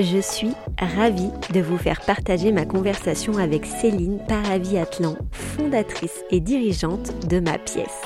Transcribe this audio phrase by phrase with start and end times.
[0.00, 7.12] Je suis ravie de vous faire partager ma conversation avec Céline Paravi-Atlan, fondatrice et dirigeante
[7.28, 8.02] de Ma Pièce.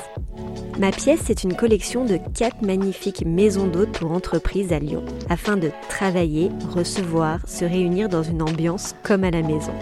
[0.77, 5.57] Ma Pièce, c'est une collection de quatre magnifiques maisons d'hôtes pour entreprises à Lyon, afin
[5.57, 9.73] de travailler, recevoir, se réunir dans une ambiance comme à la maison.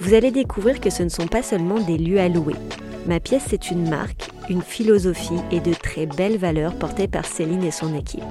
[0.00, 2.56] Vous allez découvrir que ce ne sont pas seulement des lieux à louer.
[3.06, 7.64] Ma Pièce, c'est une marque, une philosophie et de très belles valeurs portées par Céline
[7.64, 8.24] et son équipe.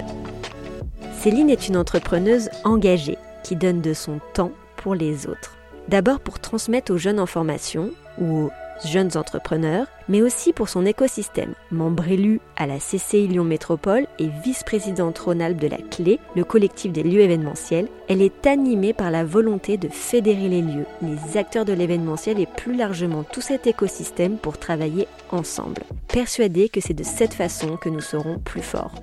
[1.19, 5.57] Céline est une entrepreneuse engagée qui donne de son temps pour les autres.
[5.89, 8.51] D'abord pour transmettre aux jeunes en formation ou aux
[8.85, 11.55] jeunes entrepreneurs, mais aussi pour son écosystème.
[11.71, 16.93] Membre élu à la CCI Lyon Métropole et vice-présidente Rhône-Alpes de la Clé, le collectif
[16.93, 21.65] des lieux événementiels, elle est animée par la volonté de fédérer les lieux, les acteurs
[21.65, 25.83] de l'événementiel et plus largement tout cet écosystème pour travailler ensemble.
[26.07, 28.93] Persuadée que c'est de cette façon que nous serons plus forts.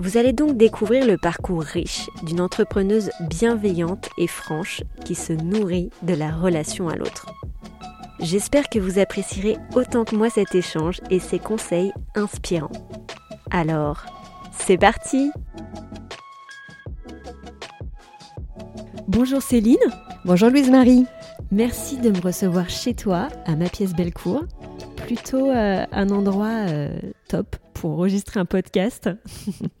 [0.00, 5.90] Vous allez donc découvrir le parcours riche d'une entrepreneuse bienveillante et franche qui se nourrit
[6.02, 7.26] de la relation à l'autre.
[8.20, 12.70] J'espère que vous apprécierez autant que moi cet échange et ses conseils inspirants.
[13.50, 14.06] Alors,
[14.52, 15.32] c'est parti
[19.08, 19.76] Bonjour Céline.
[20.24, 21.06] Bonjour Louise-Marie.
[21.50, 24.44] Merci de me recevoir chez toi, à ma pièce Bellecour.
[24.94, 26.88] Plutôt euh, un endroit euh,
[27.26, 29.08] top pour enregistrer un podcast.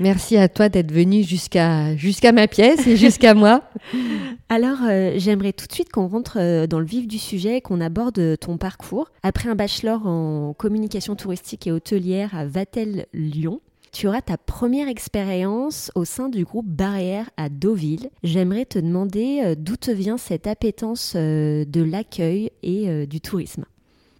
[0.00, 3.62] Merci à toi d'être venu jusqu'à jusqu'à ma pièce et jusqu'à moi.
[4.48, 7.80] Alors, euh, j'aimerais tout de suite qu'on rentre dans le vif du sujet et qu'on
[7.80, 9.10] aborde ton parcours.
[9.22, 13.60] Après un bachelor en communication touristique et hôtelière à Vatel Lyon,
[13.92, 18.10] tu auras ta première expérience au sein du groupe Barrière à Deauville.
[18.24, 23.64] J'aimerais te demander d'où te vient cette appétence de l'accueil et du tourisme.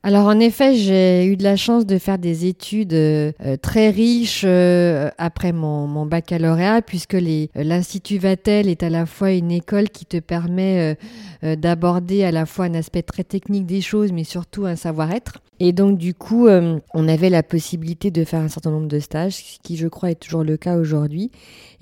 [0.09, 3.31] Alors en effet, j'ai eu de la chance de faire des études euh,
[3.61, 7.19] très riches euh, après mon, baccalauréat, puisque
[7.55, 10.97] l'Institut Vatel est à la fois une école qui te permet
[11.45, 15.43] euh, d'aborder à la fois un aspect très technique des choses, mais surtout un savoir-être.
[15.61, 19.35] Et donc du coup, on avait la possibilité de faire un certain nombre de stages,
[19.35, 21.33] ce qui je crois est toujours le cas aujourd'hui.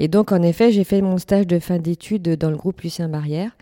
[0.00, 3.08] Et donc en effet, j'ai fait mon stage de fin d'études dans le groupe Lucien
[3.08, 3.52] Barrière.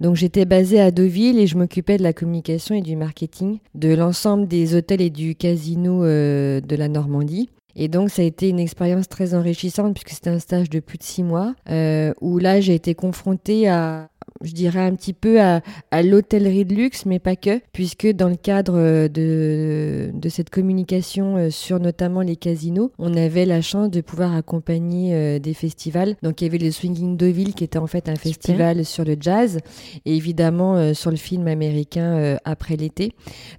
[0.00, 3.94] Donc j'étais basée à Deauville et je m'occupais de la communication et du marketing de
[3.94, 7.50] l'ensemble des hôtels et du casino euh, de la Normandie.
[7.74, 10.98] Et donc ça a été une expérience très enrichissante puisque c'était un stage de plus
[10.98, 14.08] de six mois euh, où là j'ai été confrontée à
[14.42, 15.60] je dirais un petit peu à,
[16.02, 21.50] l'hôtellerie de luxe, mais pas que, puisque dans le cadre de, de cette communication euh,
[21.50, 26.16] sur notamment les casinos, on avait la chance de pouvoir accompagner euh, des festivals.
[26.22, 29.16] Donc il y avait le Swinging Deauville qui était en fait un festival sur le
[29.18, 29.58] jazz,
[30.04, 33.12] et évidemment euh, sur le film américain après l'été.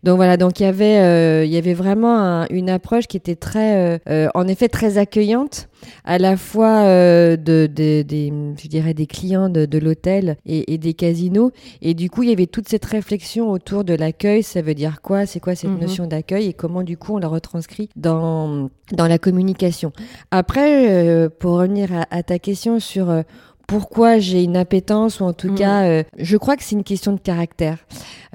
[0.04, 4.00] Donc voilà, donc il y avait, il y avait vraiment une approche qui était très,
[4.34, 5.69] en effet très accueillante
[6.04, 10.74] à la fois euh, de, de, des, je dirais des clients de, de l'hôtel et,
[10.74, 11.52] et, des casinos.
[11.82, 14.44] Et du coup, il y avait toute cette réflexion autour de l'accueil.
[14.44, 15.26] Ça veut dire quoi?
[15.26, 15.80] C'est quoi cette mhm.
[15.80, 16.48] notion d'accueil?
[16.48, 19.92] Et comment, du coup, on la retranscrit dans, dans la communication?
[20.32, 23.24] Après, euh, pour revenir à, à, ta question sur...
[23.70, 25.56] Euh, pourquoi j'ai une appétence ou en tout mhm.
[25.56, 27.78] cas, je crois que c'est une question de caractère.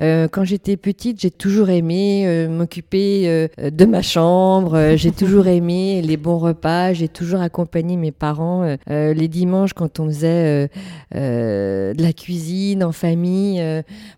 [0.00, 4.94] Euh, quand j'étais petite, j'ai toujours aimé euh, m'occuper euh, de ma chambre.
[4.96, 6.92] j'ai toujours aimé les bons repas.
[6.92, 10.68] J'ai toujours accompagné mes parents les dimanches quand on faisait
[11.12, 13.62] de la cuisine en famille.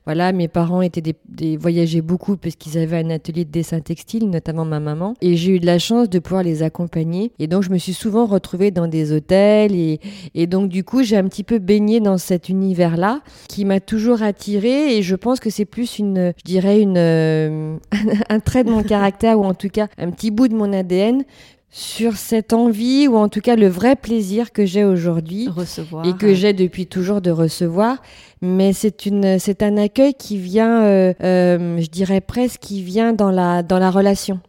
[0.04, 3.81] voilà, mes parents étaient des, des voyageaient beaucoup parce qu'ils avaient un atelier de dessin
[3.81, 5.15] textile, notamment ma maman.
[5.21, 7.33] Et j'ai eu de la chance de pouvoir les accompagner.
[7.38, 10.00] Et donc je me suis souvent retrouvée dans des hôtels et,
[10.34, 14.22] et donc du coup j'ai un petit peu baigné dans cet univers-là qui m'a toujours
[14.22, 14.97] attirée.
[14.97, 17.76] Et je pense que c'est plus une, je dirais, une, euh,
[18.28, 21.24] un trait de mon caractère ou en tout cas un petit bout de mon ADN
[21.70, 26.14] sur cette envie ou en tout cas le vrai plaisir que j'ai aujourd'hui recevoir et
[26.14, 28.00] que j'ai depuis toujours de recevoir
[28.41, 33.12] mais c'est une c'est un accueil qui vient euh, euh, je dirais presque qui vient
[33.12, 34.41] dans la dans la relation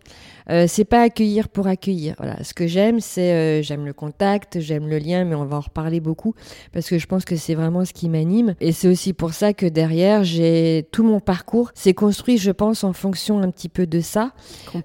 [0.49, 2.15] euh, c'est pas accueillir pour accueillir.
[2.17, 5.57] Voilà, ce que j'aime, c'est euh, j'aime le contact, j'aime le lien, mais on va
[5.57, 6.35] en reparler beaucoup
[6.71, 8.55] parce que je pense que c'est vraiment ce qui m'anime.
[8.61, 12.83] Et c'est aussi pour ça que derrière, j'ai tout mon parcours s'est construit, je pense,
[12.83, 14.31] en fonction un petit peu de ça,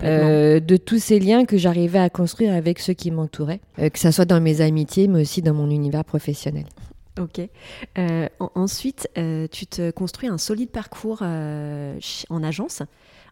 [0.02, 4.12] euh, de tous ces liens que j'arrivais à construire avec ceux qui m'entouraient, que ça
[4.12, 6.64] soit dans mes amitiés, mais aussi dans mon univers professionnel.
[7.20, 7.40] Ok.
[8.54, 9.08] ensuite,
[9.50, 12.82] tu te construis un solide parcours en agence,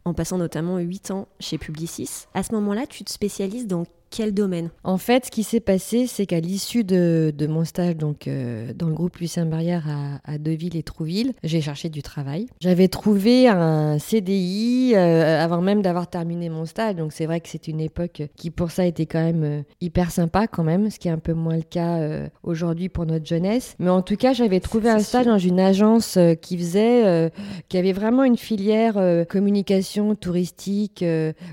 [0.04, 2.26] en passant notamment 8 ans chez Publicis.
[2.34, 6.06] À ce moment-là, tu te spécialises dans quel domaine En fait, ce qui s'est passé,
[6.06, 9.86] c'est qu'à l'issue de, mon stage donc, euh, dans le groupe Lucien Barrière
[10.24, 12.46] à, Deville et Trouville, j'ai cherché du travail.
[12.60, 16.96] J'avais trouvé un CDI euh, avant même d'avoir terminé mon stage.
[16.96, 20.10] Donc c'est vrai que c'est une époque qui pour ça était quand même euh, hyper
[20.10, 22.00] sympa quand même, ce qui est un peu moins le cas
[22.42, 23.74] aujourd'hui pour notre jeunesse.
[23.78, 27.30] Mais en tout cas, j'avais trouvé un stage dans une agence qui faisait,
[27.68, 28.96] qui avait vraiment une filière
[29.28, 31.04] communication touristique,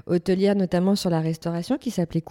[0.06, 2.22] hôtelière notamment sur la restauration qui s'appelait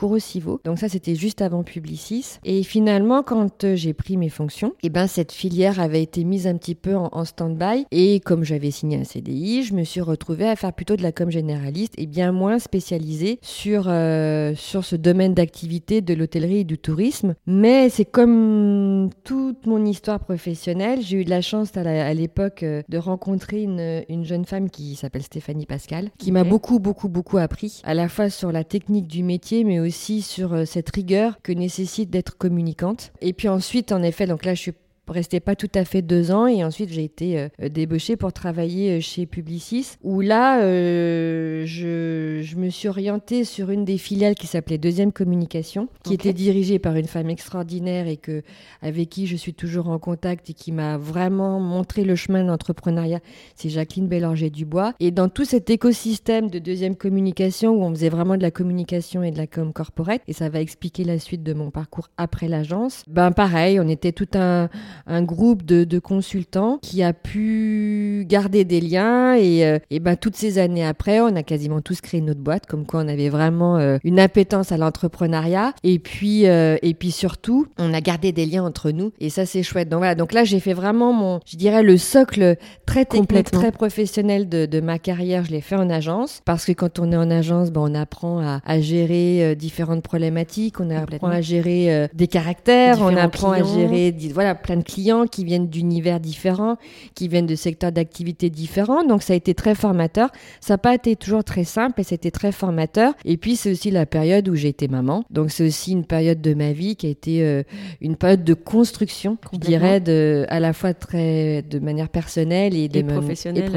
[0.65, 2.39] Donc ça, c'était juste avant Publicis.
[2.45, 6.25] Et finalement, quand euh, j'ai pris mes fonctions, et eh ben, cette filière avait été
[6.25, 7.87] mise un petit peu en, stand-by.
[7.91, 11.13] Et comme j'avais signé un CDI, je me suis retrouvée à faire plutôt de la
[11.13, 16.65] com généraliste et bien moins spécialisée sur, euh, sur ce domaine d'activité de l'hôtellerie et
[16.65, 17.35] du tourisme.
[17.47, 22.83] Mais c'est comme toute mon histoire professionnelle, j'ai eu de la chance à l'époque euh,
[22.89, 27.39] de rencontrer une, une, jeune femme qui s'appelle Stéphanie Pascal, qui m'a beaucoup, beaucoup, beaucoup
[27.39, 31.41] appris, à la fois sur la technique du métier, mais aussi sur euh, cette rigueur
[31.43, 33.13] que nécessite d'être communicante.
[33.21, 34.75] Et puis ensuite, en effet, donc là, je suis
[35.13, 38.99] restais pas tout à fait deux ans et ensuite j'ai été euh, débauchée pour travailler
[38.99, 44.35] euh, chez Publicis où là euh, je, je, me suis orientée sur une des filiales
[44.35, 48.43] qui s'appelait Deuxième Communication qui était dirigée par une femme extraordinaire et que
[48.83, 52.49] avec qui je suis toujours en contact et qui m'a vraiment montré le chemin de
[52.49, 53.21] l'entrepreneuriat
[53.55, 58.09] c'est Jacqueline Bélanger Dubois et dans tout cet écosystème de Deuxième Communication où on faisait
[58.09, 61.43] vraiment de la communication et de la com corporate et ça va expliquer la suite
[61.43, 64.69] de mon parcours après l'agence ben pareil on était tout un
[65.07, 70.37] un groupe de, consultants qui a pu garder des liens et, euh, et ben, toutes
[70.37, 73.79] ces années après, on a quasiment tous créé notre boîte, comme quoi on avait vraiment
[73.79, 75.73] euh, une appétence à l'entrepreneuriat.
[75.83, 79.47] Et puis euh, et puis surtout, on a gardé des liens entre nous et ça
[79.47, 79.89] c'est chouette.
[79.89, 83.73] Donc voilà, donc là j'ai fait vraiment mon, je dirais le socle très technique, très
[83.73, 87.17] professionnel de, de, ma carrière, je l'ai fait en agence parce que quand on est
[87.17, 92.29] en agence, ben, on apprend à, à gérer différentes problématiques, on apprend à gérer des
[92.29, 96.77] caractères, on apprend à gérer voilà plein de clients qui viennent d'univers différents,
[97.15, 99.05] qui viennent de secteurs d'activité différents.
[99.05, 100.31] Donc ça a été très formateur.
[100.61, 103.15] Ça n'a pas été toujours très simple et c'était très formateur.
[103.25, 105.25] Et puis c'est aussi la période où j'ai été maman.
[105.31, 107.63] Donc c'est aussi une période de ma vie qui a été euh,
[108.01, 112.89] une période de construction, je dirais, de, à la fois très de manière personnelle et,
[112.89, 113.71] de professionnelle.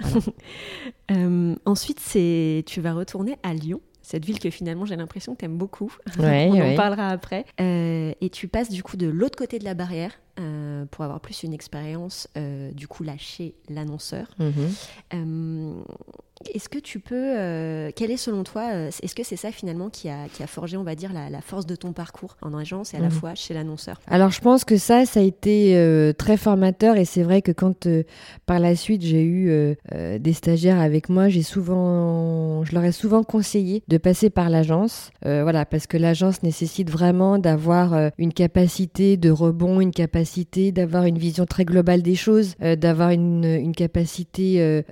[1.10, 3.80] euh, ensuite, c'est tu vas retourner à Lyon
[4.10, 5.94] cette ville que finalement j'ai l'impression que tu aimes beaucoup.
[6.18, 7.44] On en parlera après.
[7.60, 10.20] Euh, et tu passes du coup de l'autre côté de la barrière
[10.80, 14.26] euh, pour avoir plus une expérience euh, du coup là chez l'annonceur.
[14.38, 14.72] Mhm.
[16.54, 19.90] Est-ce que tu peux, euh, quel est selon toi, euh, est-ce que c'est ça finalement
[19.90, 22.94] qui a, qui a forgé, on va dire, la, force de ton parcours en agence
[22.94, 23.12] et à la mhm.
[23.12, 24.00] fois chez l'annonceur?
[24.06, 27.52] Alors je pense que ça, ça a été euh, très formateur et c'est vrai que
[27.52, 27.86] quand
[28.46, 33.22] par la suite j'ai eu des stagiaires avec moi, j'ai souvent, je leur ai souvent
[33.22, 39.30] conseillé de passer par l'agence, voilà, parce que l'agence nécessite vraiment d'avoir une capacité de
[39.30, 44.82] rebond, une capacité d'avoir une vision très globale des choses, d'avoir une, une capacité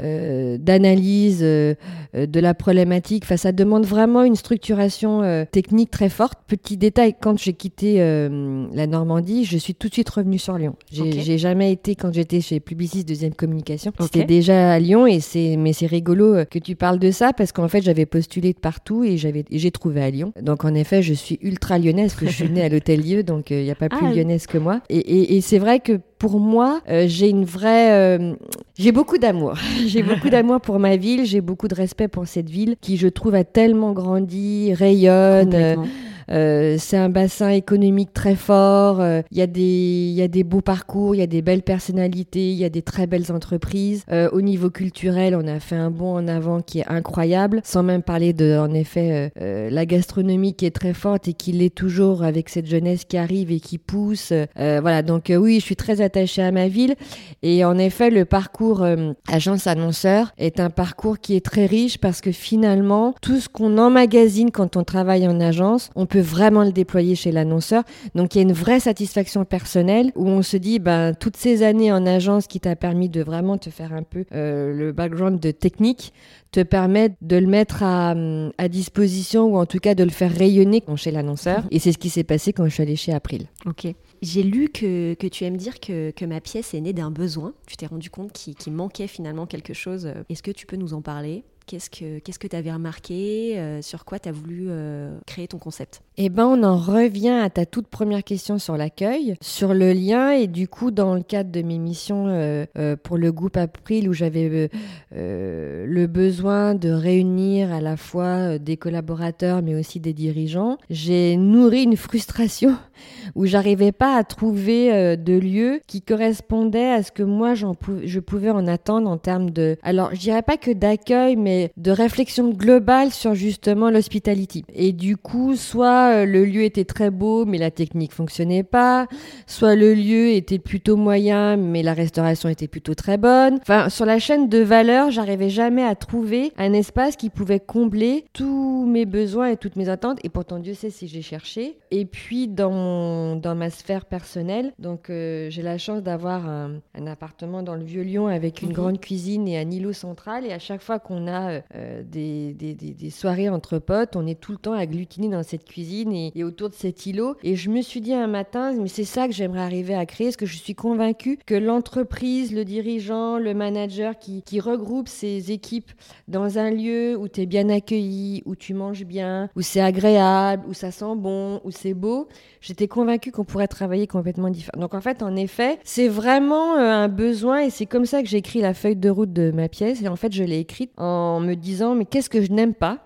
[0.61, 1.75] d'analyse euh,
[2.15, 3.25] euh, de la problématique.
[3.25, 6.39] Enfin, ça demande vraiment une structuration euh, technique très forte.
[6.47, 10.77] Petit détail, quand j'ai quitté la Normandie, je suis tout de suite revenue sur Lyon.
[10.91, 15.07] J'ai jamais été, quand j'étais chez Publicis Deuxième Communication, c'était déjà à Lyon.
[15.07, 18.53] Et c'est, mais c'est rigolo que tu parles de ça parce qu'en fait, j'avais postulé
[18.53, 20.33] de partout et j'avais, j'ai trouvé à Lyon.
[20.41, 23.23] Donc, en effet, je suis ultra lyonnaise parce que je suis née à l'Hôtel Dieu,
[23.23, 24.81] donc il n'y a pas plus ah, lyonnaise que moi.
[24.89, 28.35] Et, et c'est vrai que pour moi, euh, j'ai une vraie, euh,
[28.77, 29.55] j'ai beaucoup d'amour.
[29.87, 31.25] j'ai beaucoup d'amour pour ma ville.
[31.29, 35.87] J'ai beaucoup de respect pour cette ville qui, je trouve, a tellement grandi, rayonne.
[36.31, 39.01] Euh, c'est un bassin économique très fort.
[39.01, 41.63] Euh, il y, a des, y a des beaux parcours, il y a des belles
[41.63, 44.05] personnalités, il y a des très belles entreprises.
[44.11, 47.83] Euh, au niveau culturel, on a fait un bond en avant qui est incroyable, sans
[47.83, 52.23] même parler de, en effet, la gastronomie qui est très forte et qui l'est toujours
[52.23, 54.33] avec cette jeunesse qui arrive et qui pousse.
[54.57, 56.95] voilà, donc oui, je suis très attachée à ma ville.
[57.43, 58.87] Et en effet, le parcours
[59.29, 63.79] agence annonceur est un parcours qui est très riche parce que finalement, tout ce qu'on
[63.79, 67.85] emmagasine quand on travaille en agence, on peut vraiment le déployer chez l'annonceur.
[68.15, 71.63] Donc il y a une vraie satisfaction personnelle où on se dit, ben, toutes ces
[71.63, 75.41] années en agence qui t'a permis de vraiment te faire un peu euh, le background
[75.41, 76.13] de technique,
[76.51, 78.15] te permettent de le mettre à,
[78.57, 81.65] à, disposition ou en tout cas de le faire rayonner chez l'annonceur.
[81.71, 83.47] Et c'est ce qui s'est passé quand je suis allée chez April.
[83.67, 83.87] Ok.
[84.23, 87.55] J'ai lu que, que, tu aimes dire que, que, ma pièce est née d'un besoin.
[87.67, 90.11] Tu t'es rendu compte qu'il manquait finalement quelque chose.
[90.29, 91.45] Est-ce que tu peux nous en parler?
[91.69, 91.91] Qu'est-ce
[92.39, 96.01] que tu avais remarqué euh, Sur quoi tu as voulu euh, créer ton concept?
[96.17, 100.31] Eh ben, on en revient à ta toute première question sur l'accueil, sur le lien
[100.31, 104.15] et du coup, dans le cadre de mes missions euh, pour le groupe April, où
[104.15, 104.71] j'avais
[105.13, 111.83] le besoin de réunir à la fois des collaborateurs mais aussi des dirigeants, j'ai nourri
[111.83, 112.77] une frustration
[113.35, 118.51] où j'arrivais pas à trouver de lieu qui correspondait à ce que moi je pouvais
[118.51, 123.11] en attendre en termes de, alors je dirais pas que d'accueil, mais de réflexion globale
[123.13, 124.65] sur justement l'hospitality.
[124.75, 129.07] Et du coup, soit euh, le lieu était très beau, mais la technique fonctionnait pas.
[129.47, 133.59] Soit le lieu était plutôt moyen, mais la restauration était plutôt très bonne.
[133.63, 138.25] Enfin, sur la chaîne de valeur, j'arrivais jamais à trouver un espace qui pouvait combler
[138.33, 140.19] tous mes besoins et toutes mes attentes.
[140.25, 141.79] Et pourtant, Dieu sait si j'ai cherché.
[141.91, 147.63] Et puis, dans, dans ma sphère personnelle, donc euh, j'ai la chance d'avoir un, appartement
[147.63, 150.45] dans le Vieux-Lyon avec une grande cuisine et un îlot central.
[150.47, 154.41] Et à chaque fois qu'on a euh, des, des, des soirées entre potes, on est
[154.41, 157.37] tout le temps agglutinés dans cette cuisine et, autour de cet îlot.
[157.43, 160.29] Et je me suis dit un matin, mais c'est ça que j'aimerais arriver à créer,
[160.29, 165.53] parce que je suis convaincue que l'entreprise, le dirigeant, le manager qui, qui regroupe ses
[165.53, 165.91] équipes
[166.27, 170.65] dans un lieu où tu es bien accueilli, où tu manges bien, où c'est agréable,
[170.69, 172.29] où ça sent bon, où c'est beau,
[172.61, 174.81] j'étais convaincue qu'on pourrait travailler complètement différent.
[174.81, 178.29] Donc en fait, en effet, c'est vraiment euh, un besoin et c'est comme ça que
[178.29, 180.03] j'ai écrit la feuille de route de ma pièce.
[180.03, 182.99] Et en fait, je l'ai écrite en me disant, mais qu'est-ce que je n'aime pas?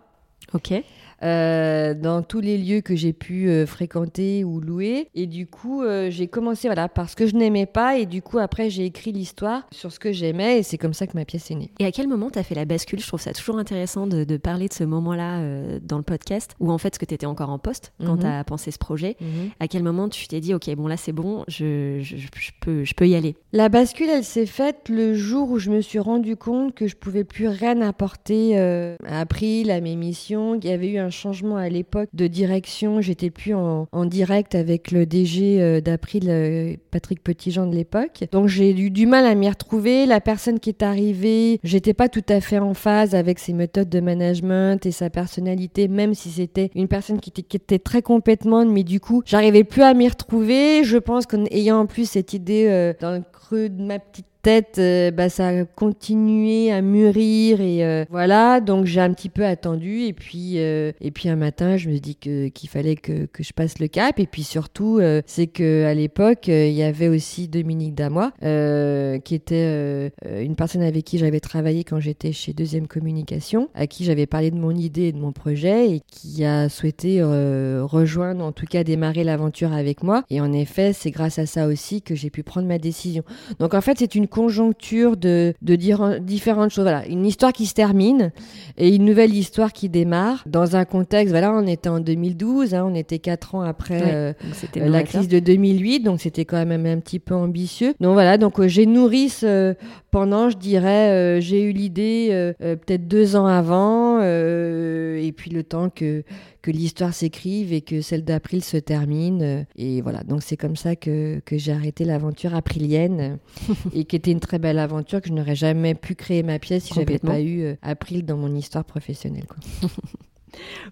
[1.23, 5.09] Euh, dans tous les lieux que j'ai pu euh, fréquenter ou louer.
[5.15, 7.99] Et du coup, euh, j'ai commencé voilà, par ce que je n'aimais pas.
[7.99, 10.59] Et du coup, après, j'ai écrit l'histoire sur ce que j'aimais.
[10.59, 11.71] Et c'est comme ça que ma pièce est née.
[11.79, 12.99] Et à quel moment tu as fait la bascule?
[13.01, 16.73] Je trouve ça toujours intéressant de, de parler de ce moment-là dans le podcast, où
[16.73, 18.21] en fait, ce que tu étais encore en poste quand mhm.
[18.21, 19.17] tu as pensé ce projet.
[19.21, 19.51] Mhm.
[19.61, 22.85] À quel moment tu t'es dit, OK, bon, là, c'est bon, je, je, je, peux,
[22.85, 23.37] je peux y aller?
[23.53, 26.97] La bascule, elle s'est faite le jour où je me suis rendu compte que je
[26.97, 31.57] pouvais plus rien apporter à April, à mes missions, qu'il y avait eu un changement
[31.57, 33.01] à l'époque de direction.
[33.01, 38.25] J'étais plus en, direct avec le DG euh, d'April, euh, Patrick Petitjean de l'époque.
[38.33, 40.07] Donc j'ai eu du mal à m'y retrouver.
[40.07, 43.89] La personne qui est arrivée, j'étais pas tout à fait en phase avec ses méthodes
[43.89, 48.83] de management et sa personnalité, même si c'était une personne qui était, très compétente, mais
[48.83, 50.85] du coup, j'arrivais plus à m'y retrouver.
[50.85, 54.27] Je pense qu'en ayant en plus cette idée euh, dans le creux de ma petite
[54.43, 58.61] tête, euh, bah, ça a continué à mûrir et euh, voilà.
[58.61, 61.99] Donc j'ai un petit peu attendu et puis euh, et puis un matin, je me
[61.99, 65.85] dis que qu'il fallait que, que je passe le cap et puis surtout c'est que
[65.85, 71.41] à l'époque il y avait aussi Dominique Damois qui était une personne avec qui j'avais
[71.41, 75.19] travaillé quand j'étais chez Deuxième Communication, à qui j'avais parlé de mon idée et de
[75.19, 80.25] mon projet et qui a souhaité rejoindre, en tout cas démarrer l'aventure avec moi.
[80.31, 83.23] Et en effet, c'est grâce à ça aussi que j'ai pu prendre ma décision.
[83.59, 86.85] Donc en fait, c'est une conjoncture de, de dire différentes choses.
[86.85, 88.33] Voilà, une histoire qui se termine
[88.79, 91.31] et une nouvelle histoire qui démarre dans un contexte.
[91.33, 94.33] Voilà, on était en 2012, hein, on était quatre ans après euh,
[94.75, 97.95] la crise de 2008, donc c'était quand même un petit peu ambitieux.
[98.01, 99.77] Donc voilà, donc euh, j'ai nourri ce,
[100.13, 105.51] pendant, je dirais, euh, j'ai eu l'idée euh, euh, peut-être deux ans avant, et puis
[105.51, 106.23] le temps que,
[106.63, 109.67] que l'histoire s'écrive et que celle d'April se termine.
[109.77, 113.39] et voilà, donc c'est comme ça que, que j'ai arrêté l'aventure aprilienne,
[113.93, 116.85] et qui était une très belle aventure que je n'aurais jamais pu créer ma pièce
[116.85, 119.47] si j'avais pas eu April dans mon histoire professionnelle.
[119.47, 119.91] Quoi.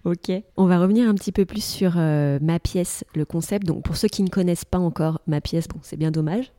[0.05, 3.65] Ok, on va revenir un petit peu plus sur euh, ma pièce, le concept.
[3.65, 6.51] Donc pour ceux qui ne connaissent pas encore ma pièce, bon c'est bien dommage,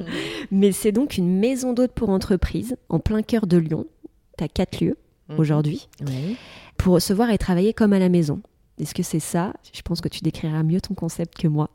[0.50, 3.86] mais c'est donc une maison d'hôte pour entreprise en plein cœur de Lyon.
[4.36, 4.96] Tu as quatre lieux
[5.28, 5.38] mhm.
[5.38, 5.88] aujourd'hui
[6.78, 8.40] pour recevoir et travailler comme à la maison.
[8.80, 9.52] Est-ce que c'est ça?
[9.72, 11.70] Je pense que tu décriras mieux ton concept que moi.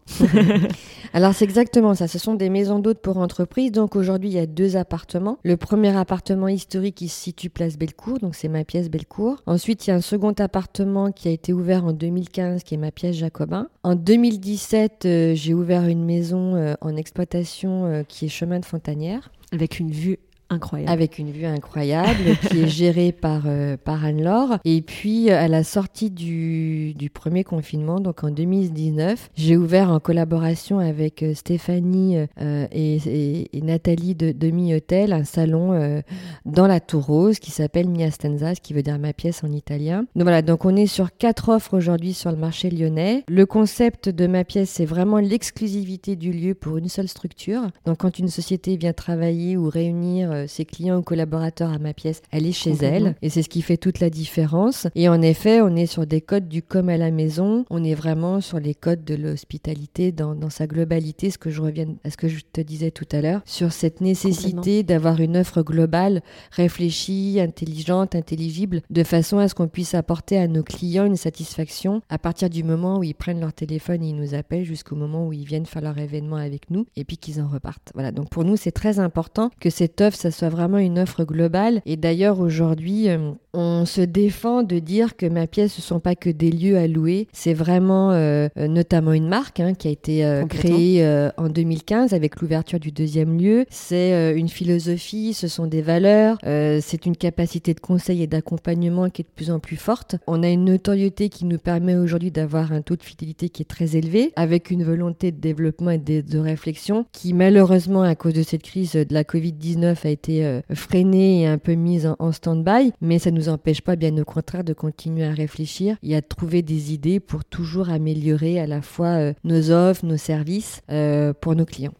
[1.14, 2.08] Alors c'est exactement ça.
[2.08, 3.72] Ce sont des maisons d'hôtes pour entreprises.
[3.72, 5.38] Donc aujourd'hui, il y a deux appartements.
[5.44, 9.42] Le premier appartement historique qui se situe place Bellecour, donc c'est ma pièce Bellecour.
[9.46, 12.78] Ensuite, il y a un second appartement qui a été ouvert en 2015, qui est
[12.78, 13.68] ma pièce Jacobin.
[13.84, 18.66] En 2017, euh, j'ai ouvert une maison euh, en exploitation euh, qui est chemin de
[18.66, 19.30] Fontanière.
[19.52, 20.20] Avec une vue
[20.50, 20.92] Incroyable.
[20.92, 24.60] Avec une vue incroyable qui est gérée par, euh, par Anne-Laure.
[24.66, 30.00] Et puis, à la sortie du, du, premier confinement, donc en 2019, j'ai ouvert en
[30.00, 36.02] collaboration avec euh, Stéphanie euh, et, Nathalie de Demi Hotel un salon
[36.46, 39.52] dans la Tour Rose qui s'appelle Mia Stanza, ce qui veut dire ma pièce en
[39.52, 40.02] italien.
[40.16, 43.24] Donc voilà, donc on est sur quatre offres aujourd'hui sur le marché lyonnais.
[43.30, 47.62] Le concept de ma pièce, c'est vraiment l'exclusivité du lieu pour une seule structure.
[47.86, 52.22] Donc quand une société vient travailler ou réunir ses clients ou collaborateurs à ma pièce,
[52.32, 53.16] elle est chez elle.
[53.22, 54.88] Et c'est ce qui fait toute la différence.
[54.96, 57.66] Et en effet, on est sur des codes du comme à la maison.
[57.70, 61.62] On est vraiment sur les codes de l'hospitalité dans, dans, sa globalité, ce que je
[61.62, 65.38] reviens à ce que je te disais tout à l'heure, sur cette nécessité d'avoir une
[65.38, 66.22] offre globale,
[66.52, 72.02] réfléchie, intelligente, intelligible, de façon à ce qu'on puisse apporter à nos clients une satisfaction
[72.10, 75.28] à partir du moment où ils prennent leur téléphone et ils nous appellent jusqu'au moment
[75.28, 77.92] où ils viennent faire leur événement avec nous et puis qu'ils en repartent.
[77.94, 81.25] Voilà, donc pour nous, c'est très important que cette offre, ça soit vraiment une offre
[81.25, 81.82] globale.
[81.86, 86.00] Et d'ailleurs, aujourd'hui, euh, on se défend de dire que ma pièce, ce ne sont
[86.00, 89.89] pas que des lieux à louer, c'est vraiment euh, euh, notamment une marque hein, qui
[89.89, 91.06] a été créée
[91.38, 93.65] en 2015 avec l'ouverture du deuxième lieu.
[93.70, 99.22] C'est une philosophie, ce sont des valeurs, c'est une capacité de conseil et d'accompagnement qui
[99.22, 100.15] est de plus en plus forte.
[100.27, 103.65] On a une notoriété qui nous permet aujourd'hui d'avoir un taux de fidélité qui est
[103.65, 108.44] très élevé, avec une volonté de développement et de, réflexion qui malheureusement à cause de
[108.44, 112.93] cette crise de la Covid-19 a été euh, freinée et un peu mise en, stand-by,
[113.01, 116.22] mais ça ne nous empêche pas bien au contraire de continuer à réfléchir et à
[116.22, 121.34] trouver des idées pour toujours améliorer à la fois euh, nos offres, nos services euh,
[121.34, 121.93] pour nos clients.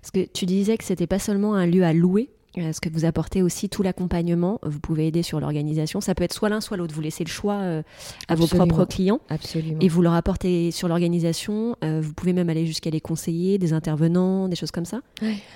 [0.00, 3.04] Parce que tu disais que c'était pas seulement un lieu à louer, est-ce que vous
[3.04, 6.00] apportez aussi tout l'accompagnement Vous pouvez aider sur l'organisation.
[6.00, 6.94] Ça peut être soit l'un, soit l'autre.
[6.94, 7.82] Vous laissez le choix euh,
[8.28, 9.20] à vos propres clients.
[9.28, 9.78] Absolument.
[9.80, 11.76] Et vous leur apportez sur l'organisation.
[11.84, 15.00] Euh, vous pouvez même aller jusqu'à les conseiller, des intervenants, des choses comme ça.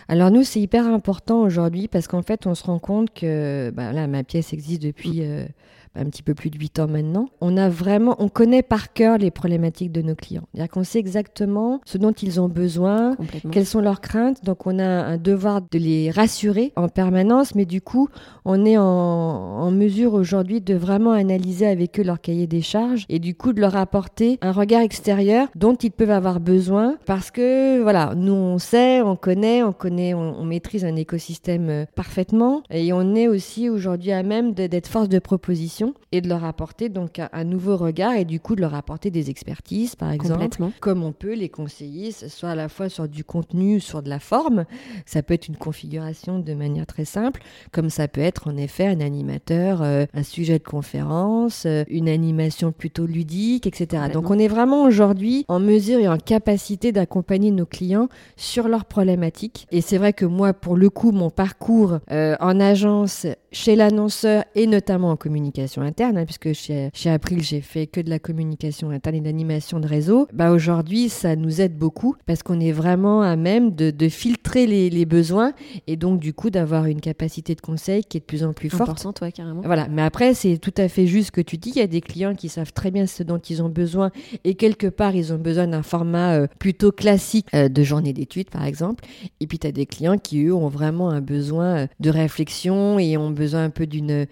[0.08, 3.92] Alors nous, c'est hyper important aujourd'hui parce qu'en fait, on se rend compte que bah,
[3.92, 5.22] là, ma pièce existe depuis.
[5.22, 5.46] Euh,
[5.94, 9.18] un petit peu plus de 8 ans maintenant, on a vraiment, on connaît par cœur
[9.18, 10.44] les problématiques de nos clients.
[10.52, 13.16] C'est-à-dire qu'on sait exactement ce dont ils ont besoin,
[13.50, 14.44] quelles sont leurs craintes.
[14.44, 18.08] Donc on a un devoir de les rassurer en permanence, mais du coup,
[18.44, 23.18] on est en, mesure aujourd'hui de vraiment analyser avec eux leur cahier des charges et
[23.18, 27.80] du coup de leur apporter un regard extérieur dont ils peuvent avoir besoin parce que
[27.80, 32.92] voilà, nous on sait, on connaît, on connaît, on, maîtrise un écosystème euh, parfaitement et
[32.92, 35.79] on est aussi aujourd'hui à même d'être force de proposition
[36.12, 39.30] et de leur apporter donc un, nouveau regard et du coup de leur apporter des
[39.30, 40.48] expertises, par exemple,
[40.80, 44.18] comme on peut les conseiller, soit à la fois sur du contenu, sur de la
[44.18, 44.64] forme.
[45.06, 48.86] Ça peut être une configuration de manière très simple, comme ça peut être en effet
[48.86, 54.04] un animateur, euh, un sujet de conférence, euh, une animation plutôt ludique, etc.
[54.12, 58.84] Donc on est vraiment aujourd'hui en mesure et en capacité d'accompagner nos clients sur leurs
[58.84, 59.66] problématiques.
[59.70, 64.44] Et c'est vrai que moi, pour le coup, mon parcours euh, en agence, chez l'annonceur
[64.54, 68.18] et notamment en communication, interne, hein, puisque chez, chez April, j'ai fait que de la
[68.18, 72.72] communication interne et d'animation de réseau, bah aujourd'hui, ça nous aide beaucoup parce qu'on est
[72.72, 75.52] vraiment à même de, de filtrer les, les, besoins
[75.86, 78.70] et donc, du coup, d'avoir une capacité de conseil qui est de plus en plus
[78.70, 79.06] forte.
[79.14, 79.62] toi, carrément.
[79.64, 79.86] Voilà.
[79.88, 81.70] Mais après, c'est tout à fait juste ce que tu dis.
[81.70, 84.10] Il y a des clients qui savent très bien ce dont ils ont besoin
[84.44, 88.50] et quelque part, ils ont besoin d'un format euh, plutôt classique euh, de journée d'études,
[88.50, 89.04] par exemple.
[89.40, 92.98] Et puis, tu as des clients qui, eux, ont vraiment un besoin euh, de réflexion
[92.98, 93.86] et ont besoin un peu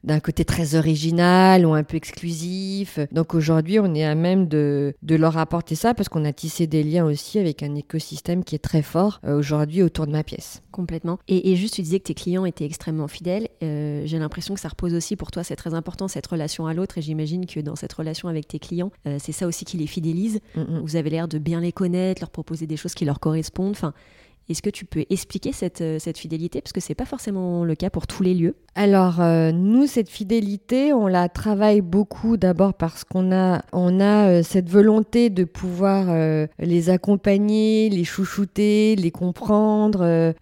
[0.05, 1.27] d'un côté très original
[1.64, 2.98] ou un peu exclusif.
[3.12, 6.66] Donc aujourd'hui, on est à même de, de leur apporter ça parce qu'on a tissé
[6.66, 10.22] des liens aussi avec un écosystème qui est très fort euh, aujourd'hui autour de ma
[10.22, 10.62] pièce.
[10.70, 11.18] Complètement.
[11.28, 13.48] Et, juste, tu disais que tes clients étaient extrêmement fidèles.
[13.62, 16.74] Euh, j'ai l'impression que ça repose aussi pour toi, c'est très important, cette relation à
[16.74, 16.98] l'autre.
[16.98, 19.86] Et j'imagine que dans cette relation avec tes clients, euh, c'est ça aussi qui les
[19.86, 20.40] fidélise.
[20.54, 20.80] Mm, mm.
[20.84, 23.72] Vous avez l'air de bien les connaître, leur proposer des choses qui leur correspondent.
[23.72, 23.92] Enfin,
[24.48, 26.62] est-ce que tu peux expliquer cette, euh, cette fidélité?
[26.62, 28.54] Parce que ce n'est pas forcément le cas pour tous les lieux.
[28.74, 34.28] Alors, euh, nous, cette fidélité, on la travaille beaucoup d'abord parce qu'on a, on a
[34.28, 36.06] euh, cette volonté de pouvoir
[36.58, 40.34] les accompagner, les chouchouter, les comprendre,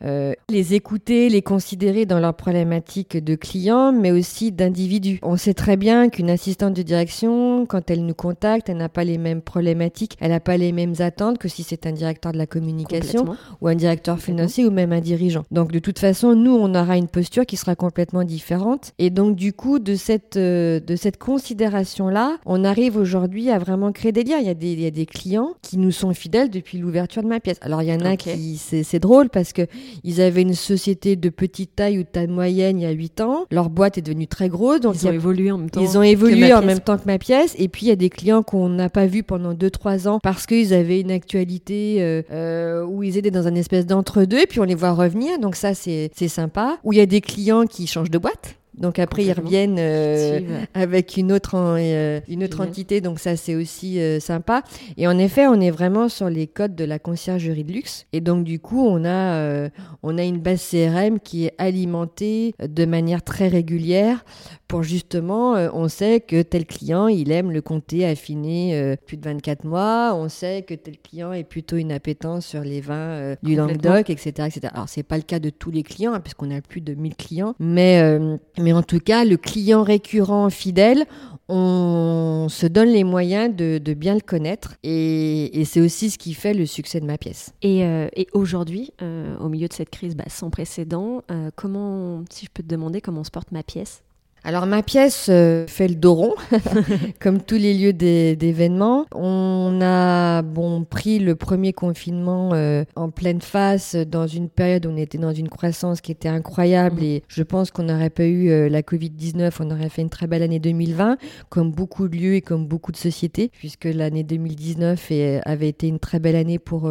[0.49, 5.19] les écouter, les considérer dans leurs problématiques de clients, mais aussi d'individus.
[5.23, 9.05] On sait très bien qu'une assistante de direction, quand elle nous contacte, elle n'a pas
[9.05, 12.39] les mêmes problématiques, elle n'a pas les mêmes attentes que si c'est un directeur de
[12.39, 15.45] la communication ou un directeur directeur financier ou même un dirigeant.
[15.51, 18.93] Donc de toute façon, nous, on aura une posture qui sera complètement différente.
[18.99, 23.93] Et donc du coup, de cette, euh, de cette considération-là, on arrive aujourd'hui à vraiment
[23.93, 24.39] créer des liens.
[24.39, 27.23] Il y, a des, il y a des clients qui nous sont fidèles depuis l'ouverture
[27.23, 27.57] de ma pièce.
[27.63, 29.63] Alors il y en a qui, c'est drôle parce que
[30.05, 33.21] ils avaient une société de petite taille ou de taille moyenne il y a 8
[33.23, 33.47] ans.
[33.51, 34.81] Leur boîte est devenue très grosse.
[34.81, 35.81] Donc ils ont évolué en même temps.
[35.81, 37.55] Ils ont évolué en même temps que ma pièce.
[37.59, 40.47] Et puis il y a des clients qu'on n'a pas vus pendant 2-3 ans parce
[40.47, 44.61] qu'ils avaient une actualité euh, euh, où ils étaient dans un espèce d'entre-deux, et puis
[44.61, 46.79] on les voit revenir, donc ça c'est sympa.
[46.85, 48.57] Où il y a des clients qui changent de boîte.
[48.77, 50.41] Donc après ils reviennent euh,
[50.75, 54.63] avec une autre euh, une autre entité, donc ça c'est aussi euh, sympa.
[54.97, 58.07] Et en effet, on est vraiment sur les codes de la conciergerie de luxe.
[58.13, 59.71] Et donc du coup, on a
[60.03, 64.25] on a une base CRM qui est alimentée de manière très régulière
[64.69, 69.17] pour justement, euh, on sait que tel client, il aime le comté affiné euh, plus
[69.17, 72.95] de 24 mois, on sait que tel client est plutôt une appétence sur les vins
[72.95, 74.69] euh, du Languedoc, etc., etc.
[74.75, 77.15] Alors, c'est pas le cas de tous les clients, hein, puisqu'on a plus de 1000
[77.15, 78.19] clients, mais,
[78.59, 81.05] mais en tout cas, le client récurrent fidèle,
[81.49, 86.55] on se donne les moyens de, bien le connaître et, c'est aussi ce qui fait
[86.55, 87.55] le succès de ma pièce.
[87.63, 87.87] Et,
[88.33, 88.93] aujourd'hui,
[89.41, 91.23] au milieu de cette crise bah, sans précédent,
[91.55, 94.03] comment, si je peux te demander, comment se porte ma pièce?
[94.47, 96.35] Alors ma pièce euh, fait le dos rond,
[97.21, 99.05] comme tous les lieux d'événements.
[99.13, 104.91] On a bon pris le premier confinement euh, en pleine face dans une période où
[104.91, 107.05] on était dans une croissance qui était incroyable mm.
[107.05, 110.29] et je pense qu'on n'aurait pas eu euh, la Covid-19, on aurait fait une très
[110.29, 111.17] belle année 2020,
[111.49, 115.11] comme beaucoup de lieux et comme beaucoup de sociétés, puisque l'année 2019
[115.45, 116.89] avait été une très belle année pour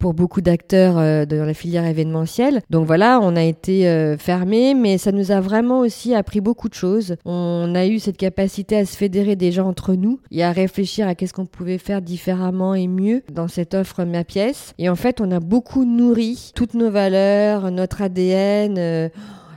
[0.00, 2.62] pour beaucoup d'acteurs euh, dans la filière événementielle.
[2.70, 6.68] Donc voilà, on a été euh, fermé, mais ça nous a vraiment aussi appris beaucoup
[6.68, 7.14] de choses.
[7.24, 11.14] On a eu cette capacité à se fédérer déjà entre nous et à réfléchir à
[11.14, 14.72] qu'est-ce qu'on pouvait faire différemment et mieux dans cette offre Ma Pièce.
[14.78, 18.78] Et en fait, on a beaucoup nourri toutes nos valeurs, notre ADN.
[18.78, 19.08] Euh,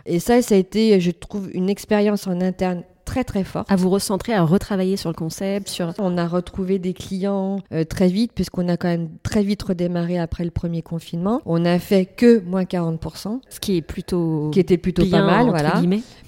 [0.06, 3.64] et ça, ça a été, je trouve, une expérience en interne très très fort.
[3.70, 5.94] À vous recentrer, à retravailler sur le concept, sur...
[6.00, 10.18] On a retrouvé des clients euh, très vite, puisqu'on a quand même très vite redémarré
[10.18, 11.40] après le premier confinement.
[11.46, 13.40] On a fait que moins 40%.
[13.50, 14.50] Ce qui est plutôt...
[14.52, 15.80] Qui était plutôt pas mal, voilà.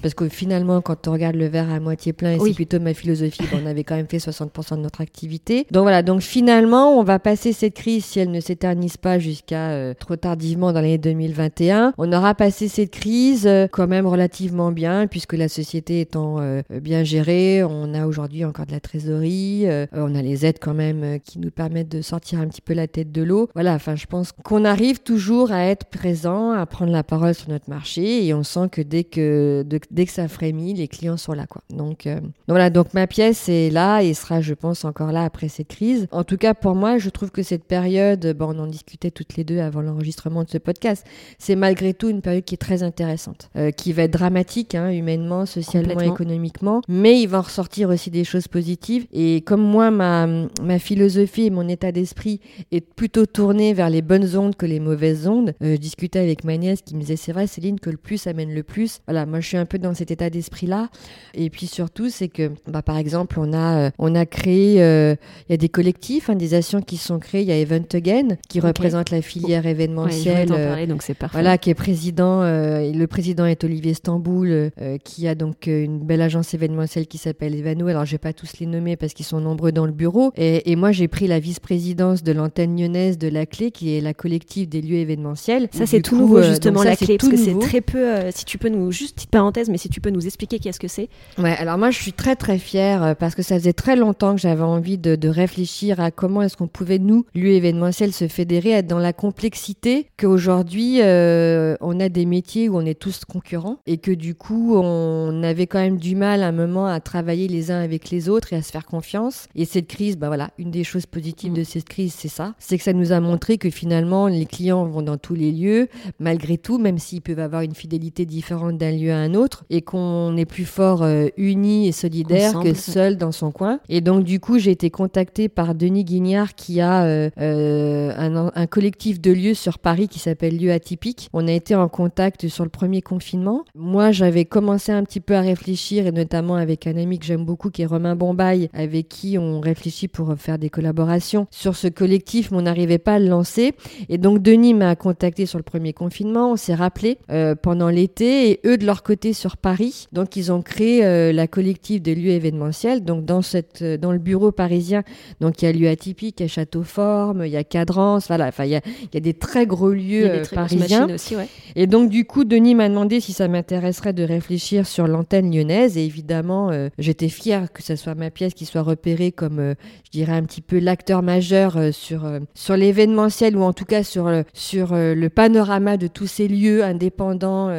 [0.04, 2.93] Parce que finalement, quand on regarde le verre à moitié plein, et c'est plutôt ma
[2.93, 5.65] philosophie, on avait quand même fait 60% de notre activité.
[5.71, 9.71] Donc voilà, donc finalement, on va passer cette crise, si elle ne s'éternise pas jusqu'à
[9.71, 14.71] euh, trop tardivement dans l'année 2021, on aura passé cette crise euh, quand même relativement
[14.71, 17.63] bien, puisque la société étant euh, bien géré.
[17.63, 19.63] On a aujourd'hui encore de la trésorerie.
[19.65, 22.61] Euh, on a les aides quand même euh, qui nous permettent de sortir un petit
[22.61, 23.49] peu la tête de l'eau.
[23.53, 27.49] Voilà, enfin, je pense qu'on arrive toujours à être présent, à prendre la parole sur
[27.49, 31.33] notre marché et on sent que dès que, dès que ça frémit, les clients sont
[31.33, 31.61] là, quoi.
[31.69, 32.07] Donc,
[32.47, 36.07] voilà, donc ma pièce est là et sera, je pense, encore là après cette crise.
[36.11, 39.35] En tout cas, pour moi, je trouve que cette période, bon, on en discutait toutes
[39.35, 41.05] les deux avant l'enregistrement de ce podcast,
[41.39, 45.45] c'est malgré tout une période qui est très intéressante, qui va être dramatique, hein, humainement,
[45.45, 49.06] socialement, économiquement mais il va en ressortir aussi des choses positives.
[49.12, 50.28] Et comme moi, ma,
[50.62, 52.39] ma philosophie et mon état d'esprit
[52.71, 56.43] est plutôt tourné vers les bonnes ondes que les mauvaises ondes, euh, je discutais avec
[56.43, 58.99] ma nièce qui me disait c'est vrai Céline que le plus amène le plus.
[59.08, 60.89] Voilà, moi je suis un peu dans cet état d'esprit-là.
[61.34, 65.15] Et puis surtout, c'est que bah, par exemple, on a, euh, on a créé, euh,
[65.47, 67.41] il y a des collectifs, hein, des actions qui sont créées.
[67.41, 70.49] Il y a Event Again qui représente la filière événementielle.
[70.88, 71.38] donc c'est parfait.
[71.38, 74.71] Voilà, qui est président, le président est Olivier Stamboul,
[75.04, 77.87] qui a donc une belle agence événementiel qui s'appelle Evano.
[77.87, 80.31] Alors, je vais pas tous les nommer parce qu'ils sont nombreux dans le bureau.
[80.37, 84.13] Et, moi, j'ai pris la vice-présidence de l'antenne lyonnaise de la Clé, qui est la
[84.13, 85.67] collective des lieux événementiels.
[85.71, 88.15] Ça, c'est tout nouveau, euh, justement, la Clé, parce que c'est très peu.
[88.15, 90.79] Euh, si tu peux nous, juste petite parenthèse, mais si tu peux nous expliquer qu'est-ce
[90.79, 91.09] que c'est.
[91.37, 94.35] Ouais, alors moi, je suis très, très fière euh, parce que ça faisait très longtemps
[94.35, 98.71] que j'avais envie de, réfléchir à comment est-ce qu'on pouvait, nous, lieux événementiels, se fédérer,
[98.71, 103.97] être dans la complexité qu'aujourd'hui, on a des métiers où on est tous concurrents et
[103.97, 107.79] que du coup, on avait quand même du mal un moment à travailler les uns
[107.79, 109.47] avec les autres et à se faire confiance.
[109.55, 112.53] Et cette crise, bah voilà, une des choses positives de cette crise, c'est ça.
[112.60, 115.88] C'est que ça nous a montré que finalement, les clients vont dans tous les lieux,
[116.19, 119.81] malgré tout, même s'ils peuvent avoir une fidélité différente d'un lieu à un autre, et
[119.81, 123.79] qu'on est plus fort euh, unis et solidaires que seul dans son coin.
[123.89, 128.51] Et donc, du coup, j'ai été contactée par Denis Guignard qui a euh, euh, un,
[128.53, 131.29] un, collectif de lieux sur Paris qui s'appelle Lieux Atypiques.
[131.34, 133.65] On a été en contact sur le premier confinement.
[133.75, 137.45] Moi, j'avais commencé un petit peu à réfléchir et notamment avec un ami que j'aime
[137.45, 141.88] beaucoup qui est Romain Bombaille, avec qui on réfléchit pour faire des collaborations sur ce
[141.88, 143.73] collectif, mais on n'arrivait pas à le lancer.
[144.09, 148.49] Et donc Denis m'a contacté sur le premier confinement, on s'est rappelé euh, pendant l'été,
[148.49, 152.15] et eux de leur côté sur Paris, donc ils ont créé euh, la collective des
[152.15, 153.03] lieux événementiels.
[153.03, 155.03] Donc dans cette, euh, dans le bureau parisien,
[155.41, 158.27] donc il y a lieu atypique, il y a Château Forme, il y a Cadrance,
[158.29, 161.07] voilà, enfin il y a, il y a des très gros lieux parisiens.
[161.07, 161.47] Aussi, ouais.
[161.75, 165.97] Et donc du coup Denis m'a demandé si ça m'intéresserait de réfléchir sur l'antenne lyonnaise
[165.97, 169.73] et évidemment, euh, j'étais fière que ce soit ma pièce qui soit repérée comme, euh,
[170.06, 174.04] je dirais, un petit peu l'acteur majeur euh, sur, sur l'événementiel ou en tout cas
[174.04, 177.69] sur, sur le panorama de tous ces lieux indépendants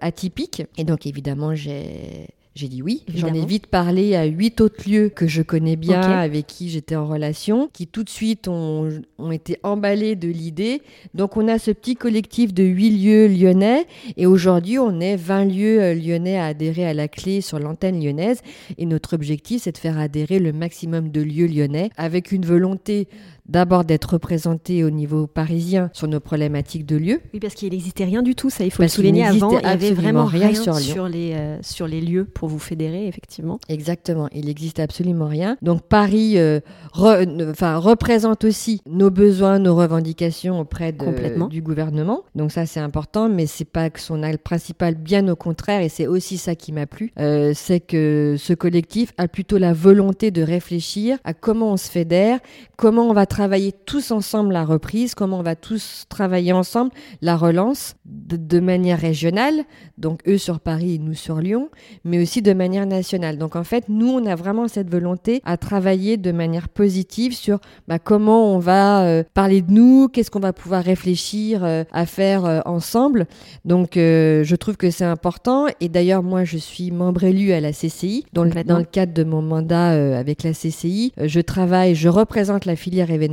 [0.00, 0.62] atypiques.
[0.76, 2.28] Et donc, évidemment, j'ai
[2.60, 3.04] j'ai dit oui.
[3.14, 6.94] J'en ai vite parlé à huit autres lieux que je connais bien, avec qui j'étais
[6.94, 10.82] en relation, qui tout de suite ont, ont été emballés de l'idée.
[11.14, 13.86] Donc on a ce petit collectif de huit lieux lyonnais
[14.18, 17.98] et aujourd'hui on est 20 lieux euh, lyonnais à adhérer à la clé sur l'antenne
[17.98, 18.42] lyonnaise.
[18.76, 23.08] Et notre objectif c'est de faire adhérer le maximum de lieux lyonnais avec une volonté
[23.50, 27.20] d'abord d'être représenté au niveau parisien sur nos problématiques de lieu.
[27.34, 29.50] Oui, parce qu'il n'existait rien du tout, ça il faut le souligner avant.
[29.50, 33.06] Il n'y avait vraiment rien, sur, sur, les, euh, sur les lieux pour vous fédérer,
[33.08, 33.58] effectivement.
[33.68, 35.56] Exactement, il n'existe absolument rien.
[35.62, 36.60] Donc Paris euh,
[36.96, 42.22] enfin, représente aussi nos besoins, nos revendications auprès de, du gouvernement.
[42.36, 45.88] Donc ça c'est important, mais c'est pas que son acte principal, bien au contraire, et
[45.88, 50.30] c'est aussi ça qui m'a plu, euh, c'est que ce collectif a plutôt la volonté
[50.30, 52.38] de réfléchir à comment on se fédère,
[52.76, 53.39] comment on va travailler
[53.84, 56.90] tous ensemble la reprise, comment on va tous travailler ensemble
[57.22, 59.64] la relance de, manière régionale,
[59.98, 61.70] donc eux sur Paris et nous sur Lyon,
[62.04, 63.38] mais aussi de manière nationale.
[63.38, 67.58] Donc en fait, nous, on a vraiment cette volonté à travailler de manière positive sur
[67.88, 72.06] bah, comment on va euh, parler de nous, qu'est-ce qu'on va pouvoir réfléchir euh, à
[72.06, 73.26] faire euh, ensemble.
[73.64, 75.66] Donc je trouve que c'est important.
[75.80, 78.24] Et d'ailleurs, moi, je suis membre élu à la CCI.
[78.32, 82.64] Dans le, dans le cadre de mon mandat avec la CCI, je travaille, je représente
[82.64, 83.29] la filière événementielle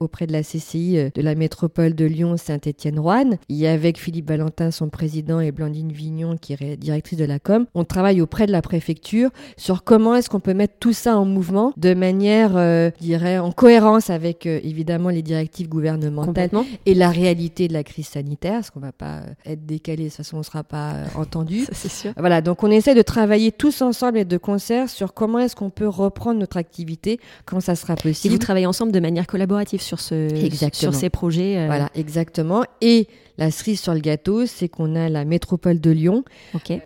[0.00, 3.38] auprès de la CCI de la métropole de Lyon, Saint-Étienne-Roanne.
[3.48, 7.24] Il y a avec Philippe Valentin, son président, et Blandine Vignon, qui est directrice de
[7.24, 7.66] la com.
[7.74, 11.24] On travaille auprès de la préfecture sur comment est-ce qu'on peut mettre tout ça en
[11.24, 16.50] mouvement de manière, euh, je dirais, en cohérence avec euh, évidemment les directives gouvernementales
[16.84, 20.08] et la réalité de la crise sanitaire, parce qu'on va pas euh, être décalé, de
[20.08, 21.66] toute façon on sera pas entendu.
[21.72, 22.12] c'est sûr.
[22.16, 25.70] Voilà, donc on essaie de travailler tous ensemble et de concert sur comment est-ce qu'on
[25.70, 28.32] peut reprendre notre activité quand ça sera possible.
[28.32, 30.28] Et vous travaillez ensemble de manière collaborative sur ce,
[30.72, 31.66] sur ces projets.
[31.66, 32.64] Voilà, exactement.
[32.80, 36.24] Et la cerise sur le gâteau, c'est qu'on a la métropole de Lyon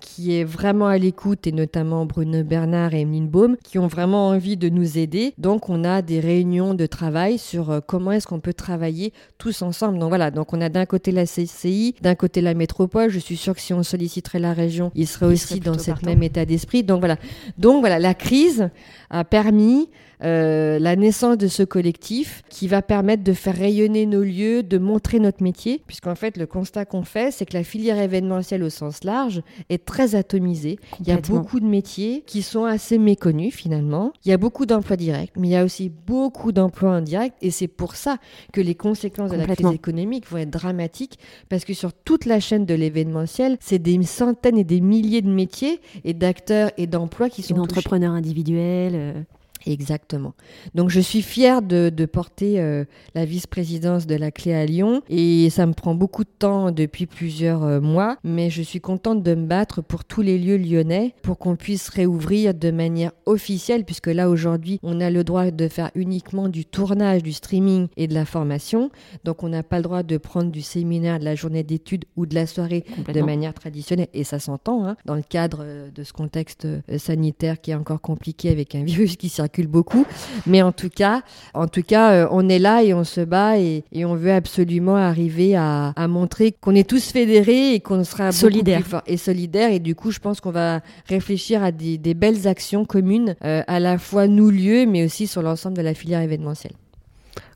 [0.00, 4.26] qui est vraiment à l'écoute et notamment Bruno Bernard et Emeline Baum qui ont vraiment
[4.28, 5.32] envie de nous aider.
[5.38, 9.62] Donc on a des réunions de travail sur euh, comment est-ce qu'on peut travailler tous
[9.62, 10.00] ensemble.
[10.00, 13.10] Donc voilà, donc on a d'un côté la CCI, d'un côté la métropole.
[13.10, 16.24] Je suis sûre que si on solliciterait la région, il serait aussi dans ce même
[16.24, 16.82] état d'esprit.
[16.82, 17.16] Donc voilà,
[17.58, 18.70] donc voilà, la crise
[19.10, 19.88] a permis
[20.22, 24.78] euh, la naissance de ce collectif qui va permettre de faire rayonner nos lieux, de
[24.78, 28.70] montrer notre métier, puisqu'en fait le constat qu'on fait, c'est que la filière événementielle au
[28.70, 30.78] sens large est très atomisée.
[31.00, 34.12] Il y a beaucoup de métiers qui sont assez méconnus finalement.
[34.24, 37.50] Il y a beaucoup d'emplois directs, mais il y a aussi beaucoup d'emplois indirects, et
[37.50, 38.18] c'est pour ça
[38.52, 42.40] que les conséquences de la crise économique vont être dramatiques, parce que sur toute la
[42.40, 47.28] chaîne de l'événementiel, c'est des centaines et des milliers de métiers et d'acteurs et d'emplois
[47.30, 49.24] qui sont d'entrepreneurs individuels.
[49.66, 50.34] Exactement.
[50.74, 55.50] Donc je suis fière de, porter euh, la vice-présidence de la clé à Lyon et
[55.50, 59.34] ça me prend beaucoup de temps depuis plusieurs euh, mois, mais je suis contente de
[59.34, 64.06] me battre pour tous les lieux lyonnais pour qu'on puisse réouvrir de manière officielle puisque
[64.06, 68.14] là aujourd'hui on a le droit de faire uniquement du tournage, du streaming et de
[68.14, 68.90] la formation.
[69.24, 72.24] Donc on n'a pas le droit de prendre du séminaire, de la journée d'études ou
[72.26, 76.02] de la soirée de manière traditionnelle et ça s'entend hein, dans le cadre euh, de
[76.02, 80.06] ce contexte sanitaire qui est encore compliqué avec un virus qui circule beaucoup.
[80.46, 81.22] Mais en tout cas,
[81.54, 84.96] en tout cas, euh, on est là et on se bat et, on veut absolument
[84.96, 89.70] arriver à, montrer qu'on est tous fédérés et qu'on sera solidaires et solidaires.
[89.70, 93.80] Et du coup, je pense qu'on va réfléchir à des, belles actions communes, euh, à
[93.80, 96.72] la fois nous lieux, mais aussi sur l'ensemble de la filière événementielle.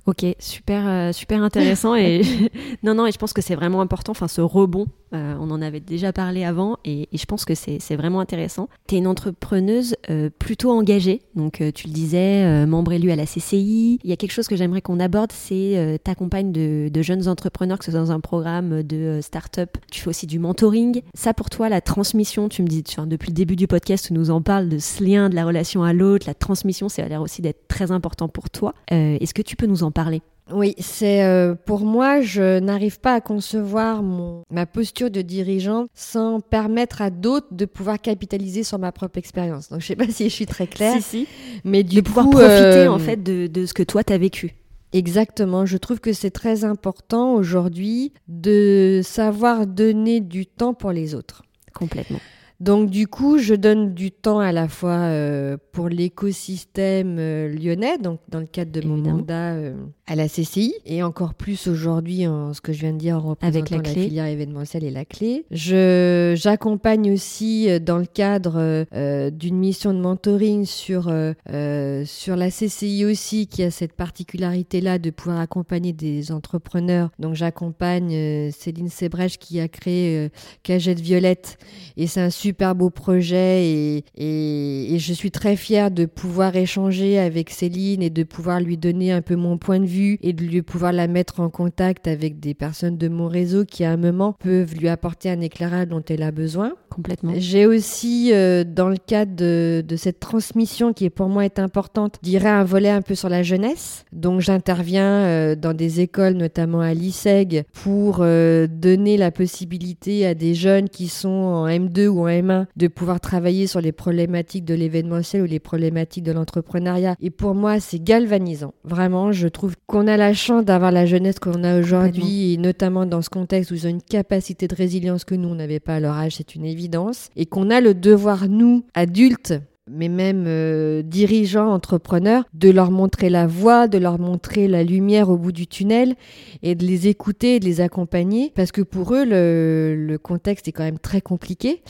[0.06, 2.20] Ok, super, euh, super intéressant et
[2.82, 4.12] non, non, et je pense que c'est vraiment important.
[4.12, 7.96] Enfin, ce rebond euh, on en avait déjà parlé avant et, je pense que c'est
[7.96, 8.68] vraiment intéressant.
[8.88, 13.16] Tu es une entrepreneuse euh, plutôt engagée, donc euh, tu le disais, membre élu à
[13.16, 14.00] la CCI.
[14.02, 17.78] Il y a quelque chose que j'aimerais qu'on aborde, c'est ta compagne de, jeunes entrepreneurs,
[17.78, 19.76] que ce soit dans un programme de start-up.
[19.90, 21.02] Tu fais aussi du mentoring.
[21.14, 24.30] Ça pour toi, la transmission, tu me dis, depuis le début du podcast, tu nous
[24.30, 27.22] en parles de ce lien, de la relation à l'autre, la transmission, ça a l'air
[27.22, 28.74] aussi d'être très important pour toi.
[28.88, 30.22] Est-ce que tu peux nous en parler?
[30.52, 35.86] Oui, c'est euh, pour moi, je n'arrive pas à concevoir mon, ma posture de dirigeant
[35.94, 39.70] sans permettre à d'autres de pouvoir capitaliser sur ma propre expérience.
[39.70, 41.28] Donc je sais pas si je suis très claire, si, si.
[41.64, 44.18] mais du de pouvoir profiter euh, en fait de, de ce que toi tu as
[44.18, 44.54] vécu.
[44.92, 51.14] Exactement, je trouve que c'est très important aujourd'hui de savoir donner du temps pour les
[51.14, 51.42] autres.
[51.72, 52.20] Complètement.
[52.60, 57.98] Donc du coup, je donne du temps à la fois euh, pour l'écosystème euh, lyonnais,
[57.98, 59.74] donc dans le cadre de mon mandat euh,
[60.06, 63.30] à la CCI, et encore plus aujourd'hui en ce que je viens de dire en
[63.30, 65.46] représentant Avec la, filière événementielle et la clé.
[65.50, 68.84] Je j'accompagne aussi dans le cadre
[69.30, 75.08] d'une mission de mentoring sur sur la CCI aussi, qui a cette particularité là de
[75.08, 77.10] pouvoir accompagner des entrepreneurs.
[77.18, 80.30] Donc j'accompagne Céline Sébrèche qui a créé
[80.62, 81.56] Cagette Violette,
[81.96, 87.18] et c'est un super beau projet et, et, je suis très fière de pouvoir échanger
[87.18, 90.44] avec Céline et de pouvoir lui donner un peu mon point de vue et de
[90.44, 93.96] lui pouvoir la mettre en contact avec des personnes de mon réseau qui à un
[93.96, 96.72] moment peuvent lui apporter un éclairage dont elle a besoin.
[96.90, 97.32] complètement.
[97.36, 101.58] J'ai aussi, euh, dans le cadre de, de, cette transmission qui est pour moi est
[101.58, 104.04] importante, dirais un volet un peu sur la jeunesse.
[104.12, 110.34] Donc j'interviens euh, dans des écoles, notamment à l'ISEG, pour euh, donner la possibilité à
[110.34, 114.64] des jeunes qui sont en M2 ou en M1 de pouvoir travailler sur les problématiques
[114.64, 117.16] de l'événementiel ou les problématiques de l'entrepreneuriat.
[117.20, 118.74] Et pour moi, c'est galvanisant.
[118.84, 123.06] Vraiment, je trouve qu'on a la chance d'avoir la jeunesse qu'on a aujourd'hui, et notamment
[123.06, 125.96] dans ce contexte où ils ont une capacité de résilience que nous, on n'avait pas
[125.96, 129.54] à leur âge, c'est une évidence, et qu'on a le devoir, nous, adultes,
[129.90, 135.28] mais même euh, dirigeants, entrepreneurs, de leur montrer la voie, de leur montrer la lumière
[135.28, 136.14] au bout du tunnel
[136.62, 140.68] et de les écouter et de les accompagner parce que pour eux, le, le contexte
[140.68, 141.82] est quand même très compliqué.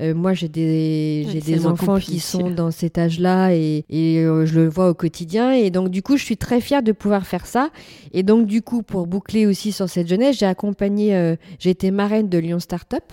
[0.00, 4.46] Euh, moi, j'ai des, j'ai des enfants qui sont dans cet âge-là et, et euh,
[4.46, 5.52] je le vois au quotidien.
[5.52, 7.70] Et donc, du coup, je suis très fière de pouvoir faire ça.
[8.12, 11.90] Et donc, du coup, pour boucler aussi sur cette jeunesse, j'ai accompagné, euh, j'ai été
[11.90, 13.04] marraine de Lyon Startup.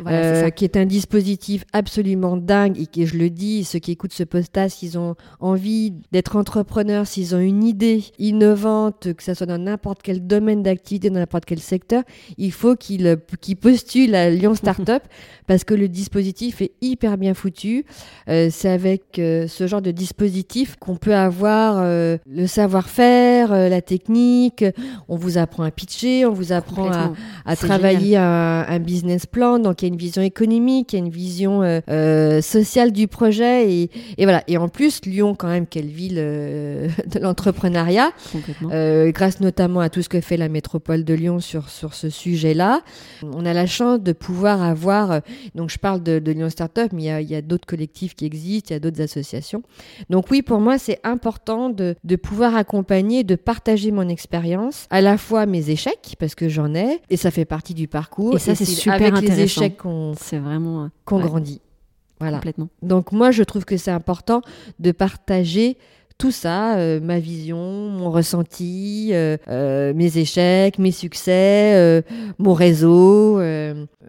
[0.00, 4.12] Voilà, qui est un dispositif absolument dingue et que je le dis, ceux qui écoutent
[4.12, 9.46] ce podcast, s'ils ont envie d'être entrepreneurs, s'ils ont une idée innovante, que ce soit
[9.46, 12.02] dans n'importe quel domaine d'activité, dans n'importe quel secteur,
[12.38, 15.02] il faut qu'ils qu'ils postulent à Lyon Startup
[15.46, 17.84] parce que le dispositif est hyper bien foutu.
[18.28, 23.68] Euh, c'est avec euh, ce genre de dispositif qu'on peut avoir euh, le savoir-faire, euh,
[23.68, 24.64] la technique.
[25.08, 27.12] On vous apprend à pitcher, on vous apprend à,
[27.44, 29.58] à travailler un, un, business plan.
[29.58, 33.70] Donc y a une vision économique, il y a une vision euh, sociale du projet.
[33.70, 34.42] Et, et, voilà.
[34.48, 38.10] Et en plus, Lyon, quand même, quelle ville de l'entrepreneuriat.
[38.62, 42.82] grâce notamment à tout ce que fait la métropole de Lyon sur, sur ce sujet-là.
[43.22, 45.20] On a la chance de pouvoir avoir
[45.54, 48.68] donc je parle de, de Lyon Startup, mais il y a, d'autres collectifs qui existent,
[48.70, 49.62] il y a d'autres associations.
[50.10, 55.00] Donc oui, pour moi, c'est important de, de pouvoir accompagner, de partager mon expérience, à
[55.00, 58.34] la fois mes échecs, parce que j'en ai, et ça fait partie du parcours.
[58.34, 59.34] Et ça, c'est super avec intéressant.
[59.36, 61.28] les échecs qu'on c'est vraiment qu'on ouais.
[61.28, 61.60] grandit.
[62.18, 62.38] Voilà.
[62.38, 62.68] Complètement.
[62.82, 64.40] Donc moi, je trouve que c'est important
[64.78, 65.76] de partager
[66.18, 72.02] tout ça, euh, ma vision, mon ressenti, euh, euh, mes échecs, mes succès,
[72.38, 73.34] mon réseau.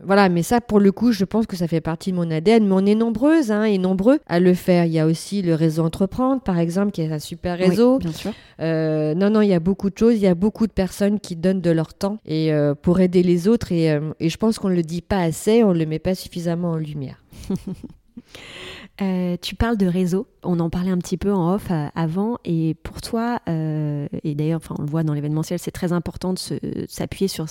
[0.03, 2.65] voilà, mais ça, pour le coup, je pense que ça fait partie de mon ADN.
[2.65, 4.85] Mais on est nombreuses hein, et nombreux à le faire.
[4.85, 7.97] Il y a aussi le réseau Entreprendre, par exemple, qui est un super réseau.
[7.97, 8.31] Oui, bien sûr.
[8.59, 10.15] Non, non, il y a beaucoup de choses.
[10.15, 13.47] Il y a beaucoup de personnes qui donnent de leur temps et pour aider les
[13.47, 13.71] autres.
[13.71, 16.15] Et, et je pense qu'on ne le dit pas assez, on ne le met pas
[16.15, 17.21] suffisamment en lumière.
[18.99, 22.39] Euh, tu parles de réseau, on en parlait un petit peu en off euh, avant,
[22.45, 26.39] et pour toi, euh, et d'ailleurs, on le voit dans l'événementiel, c'est très important de
[26.87, 27.45] s'appuyer sur,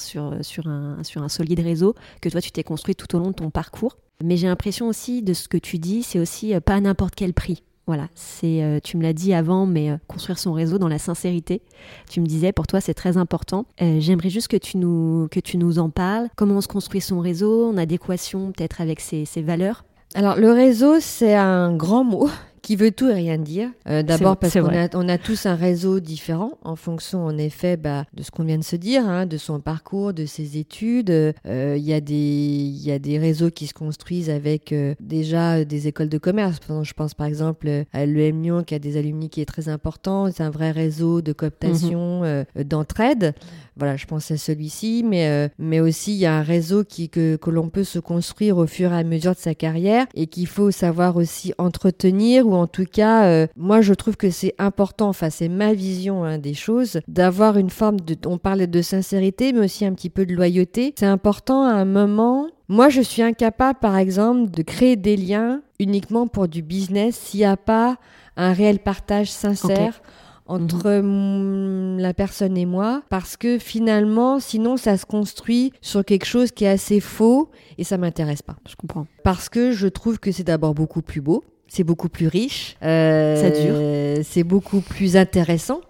[0.67, 3.97] un, solide réseau que toi, tu t'es construit tout au long de ton parcours.
[4.25, 7.33] Mais j'ai l'impression aussi de ce que tu dis, c'est aussi pas à n'importe quel
[7.33, 7.63] prix.
[7.87, 11.63] Voilà, c'est, tu me l'as dit avant, mais construire son réseau dans la sincérité.
[12.11, 13.67] Tu me disais, pour toi, c'est très important.
[13.79, 16.29] J'aimerais juste que tu nous que tu nous en parles.
[16.35, 19.85] Comment on se construit son réseau en adéquation peut-être avec ses valeurs.
[20.17, 22.31] Alors le réseau, c'est un grand mot
[22.67, 23.69] qui veut tout et rien dire.
[23.89, 27.77] Euh, D'abord parce qu'on a, on a tous un réseau différent en fonction, en effet,
[27.77, 31.11] bah, de ce qu'on vient de se dire, hein, de son parcours, de ses études.
[31.11, 35.65] Il euh, y, a des, y a des réseaux qui se construisent avec euh, déjà
[35.65, 36.59] des écoles de commerce.
[36.83, 40.29] Je pense par exemple à l'EM Lyon qui a des alumni qui est très important.
[40.33, 42.65] C'est un vrai réseau de cooptation, -hmm.
[42.65, 43.35] d'entraide.
[43.77, 47.37] Voilà, je pense à celui-ci, mais, mais aussi il y a un réseau qui, que,
[47.37, 50.47] que l'on peut se construire au fur et à mesure de sa carrière et qu'il
[50.47, 55.09] faut savoir aussi entretenir ou en tout cas, euh, moi je trouve que c'est important,
[55.09, 59.53] enfin c'est ma vision hein, des choses, d'avoir une forme de, on parlait de sincérité,
[59.53, 60.95] mais aussi un petit peu de loyauté.
[60.99, 62.49] C'est important à un moment.
[62.69, 67.41] Moi je suis incapable, par exemple, de créer des liens uniquement pour du business s'il
[67.41, 67.97] n'y a pas
[68.37, 70.01] un réel partage sincère.
[70.01, 70.11] Okay
[70.47, 71.99] entre mmh.
[71.99, 76.65] la personne et moi parce que finalement sinon ça se construit sur quelque chose qui
[76.65, 80.45] est assez faux et ça m'intéresse pas je comprends parce que je trouve que c'est
[80.45, 85.81] d'abord beaucoup plus beau c'est beaucoup plus riche euh, ça dure c'est beaucoup plus intéressant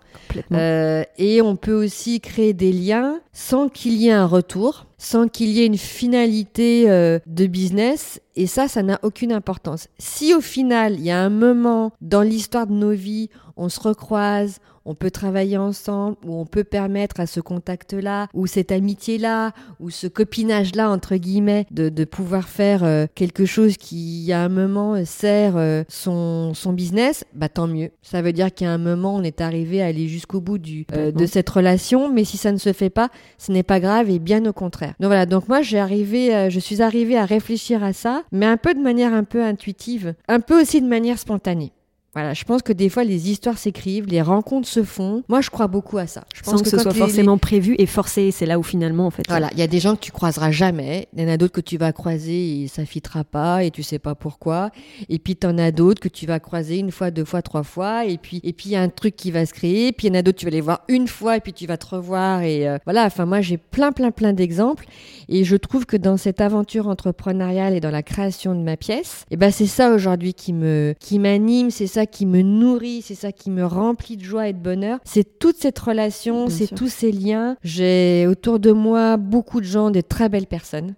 [0.53, 5.29] euh, et on peut aussi créer des liens sans qu'il y ait un retour, sans
[5.29, 8.21] qu'il y ait une finalité euh, de business.
[8.35, 9.89] Et ça, ça n'a aucune importance.
[9.99, 13.81] Si au final, il y a un moment dans l'histoire de nos vies, on se
[13.81, 19.53] recroise, on peut travailler ensemble, ou on peut permettre à ce contact-là, ou cette amitié-là,
[19.81, 24.49] ou ce copinage-là, entre guillemets, de, de pouvoir faire euh, quelque chose qui, à un
[24.49, 27.91] moment, sert euh, son, son business, bah tant mieux.
[28.03, 31.11] Ça veut dire qu'à un moment, on est arrivé à aller jusqu'au bout du, euh,
[31.11, 34.21] de cette relation, mais si ça ne se fait pas, ce n'est pas grave, et
[34.21, 34.95] bien au contraire.
[35.01, 38.57] Donc voilà, donc moi, j'ai arrivé, je suis arrivée à réfléchir à ça, mais un
[38.57, 41.73] peu de manière un peu intuitive, un peu aussi de manière spontanée.
[42.17, 45.23] Voilà, je pense que des fois les histoires s'écrivent, les rencontres se font.
[45.29, 46.25] Moi, je crois beaucoup à ça.
[46.35, 49.11] Je pense Sans que, ce soit forcément prévu et forcé, c'est là où finalement, en
[49.11, 49.25] fait.
[49.29, 51.53] Voilà, il y a des gens que tu croiseras jamais, il y en a d'autres
[51.53, 54.71] que tu vas croiser et ça fitera pas et tu sais pas pourquoi.
[55.11, 57.65] Et puis tu en as d'autres que tu vas croiser une fois, deux fois, trois
[57.65, 59.93] fois et puis et puis il y a un truc qui va se créer.
[59.93, 61.67] Puis il y en a d'autres tu vas les voir une fois et puis tu
[61.67, 63.05] vas te revoir et euh, voilà.
[63.05, 64.87] Enfin moi j'ai plein plein plein d'exemples
[65.29, 69.27] et je trouve que dans cette aventure entrepreneuriale et dans la création de ma pièce,
[69.31, 73.03] et eh ben c'est ça aujourd'hui qui me qui m'anime, c'est ça qui me nourrit,
[73.03, 74.99] c'est ça qui me remplit de joie et de bonheur.
[75.05, 77.57] C'est toute cette relation, c'est tous ces liens.
[77.63, 80.95] J'ai autour de moi beaucoup de gens, de très belles personnes.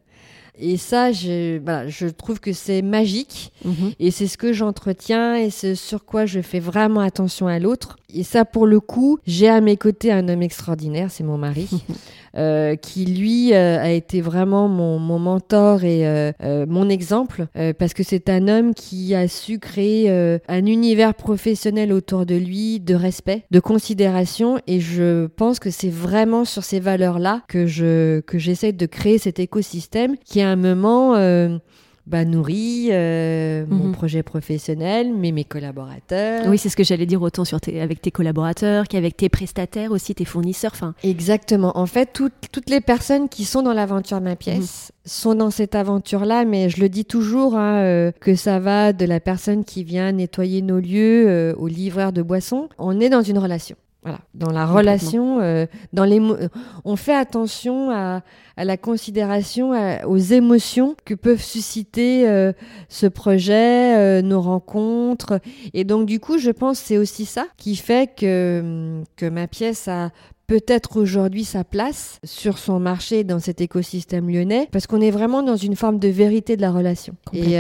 [0.60, 3.92] Et ça, je, voilà, je trouve que c'est magique mhm.
[3.98, 7.96] et c'est ce que j'entretiens et c'est sur quoi je fais vraiment attention à l'autre.
[8.14, 11.68] Et ça, pour le coup, j'ai à mes côtés un homme extraordinaire, c'est mon mari,
[12.38, 17.48] euh, qui lui euh, a été vraiment mon, mon mentor et euh, euh mon exemple,
[17.56, 20.08] euh, parce que c'est un homme qui a su créer
[20.48, 25.90] un univers professionnel autour de lui de respect, de considération, et je pense que c'est
[25.90, 30.56] vraiment sur ces valeurs-là que je que j'essaie de créer cet écosystème qui est un
[30.56, 31.58] moment euh,
[32.06, 33.92] bah, nourrit euh, mon mhm.
[33.92, 36.46] projet professionnel, mais mes collaborateurs.
[36.46, 39.92] Oui, c'est ce que j'allais dire autant sur tes, avec tes collaborateurs qu'avec tes prestataires
[39.92, 40.74] aussi, tes fournisseurs.
[40.74, 40.94] Fin...
[41.02, 41.76] Exactement.
[41.76, 45.10] En fait, toutes les personnes qui sont dans l'aventure Ma Pièce mhm.
[45.10, 49.04] sont dans cette aventure-là, mais je le dis toujours, hein, euh, que ça va de
[49.04, 52.68] la personne qui vient nettoyer nos lieux au livreur de boissons.
[52.78, 53.76] On est dans une relation.
[54.08, 56.18] Voilà, dans la relation, euh, dans les,
[56.86, 58.22] on fait attention à,
[58.56, 59.72] à la considération,
[60.06, 62.54] aux émotions que peuvent susciter euh,
[62.88, 65.40] ce projet, euh, nos rencontres.
[65.74, 69.88] Et donc du coup, je pense c'est aussi ça qui fait que que ma pièce
[69.88, 70.08] a
[70.46, 75.42] peut-être aujourd'hui sa place sur son marché dans cet écosystème lyonnais parce qu'on est vraiment
[75.42, 77.14] dans une forme de vérité de la relation.
[77.34, 77.58] Et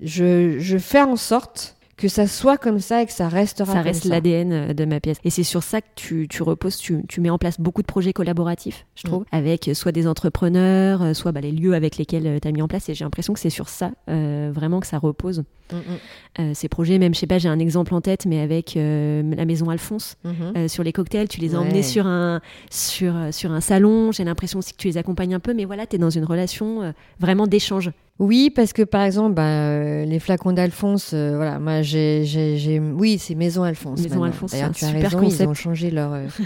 [0.00, 3.80] je, je fais en sorte que ça soit comme ça et que ça restera ça
[3.80, 5.18] reste l'ADN euh, de ma pièce.
[5.22, 7.86] Et c'est sur ça que tu, tu reposes tu, tu, mets en place beaucoup de
[7.86, 9.36] projets collaboratifs je trouve mm.
[9.36, 12.60] avec euh, soit des entrepreneurs euh, soit bah, les lieux avec lesquels tu as mis
[12.60, 12.88] en place.
[12.88, 15.44] Et j'ai l'impression que c'est sur ça vraiment que ça repose.
[15.72, 16.54] Mm, mm.
[16.54, 19.70] ces projets même je sais pas j'ai un exemple en tête mais avec la maison
[19.70, 20.68] Alphonse mm-hmm.
[20.68, 22.40] sur les cocktails tu les as emmenés sur un
[22.70, 24.10] sur, sur un salon.
[24.10, 26.24] J'ai l'impression aussi que tu les accompagnes un peu mais voilà tu es dans une
[26.24, 31.58] relation vraiment d'échange oui, parce que par exemple, bah, euh, les flacons d'Alphonse, euh, voilà,
[31.58, 34.00] moi j'ai, j'ai, oui, c'est Maison Alphonse.
[34.02, 35.40] Maison Alphonse, D'ailleurs, tu as super raison, concept.
[35.42, 36.12] ils ont changé leur.
[36.12, 36.26] Euh,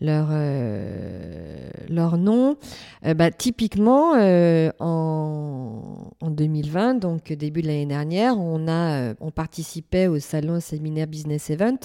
[0.00, 0.30] leur,
[1.88, 2.56] leur nom.
[3.04, 4.14] bah, typiquement,
[4.80, 11.06] en, en 2020, donc début de l'année dernière, on, a, on participait au salon séminaire
[11.06, 11.78] Business Event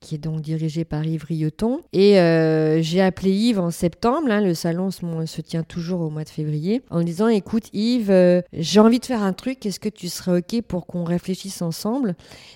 [0.00, 1.80] qui est donc dirigé par Yves Rioton.
[1.92, 6.24] Et euh, j'ai appelé Yves en septembre, hein, le salon se, tient toujours au mois
[6.24, 9.88] de février, en disant écoute Yves, euh, j'ai envie de faire un truc, est-ce que
[9.88, 12.14] tu serais OK pour qu'on réfléchisse ensemble?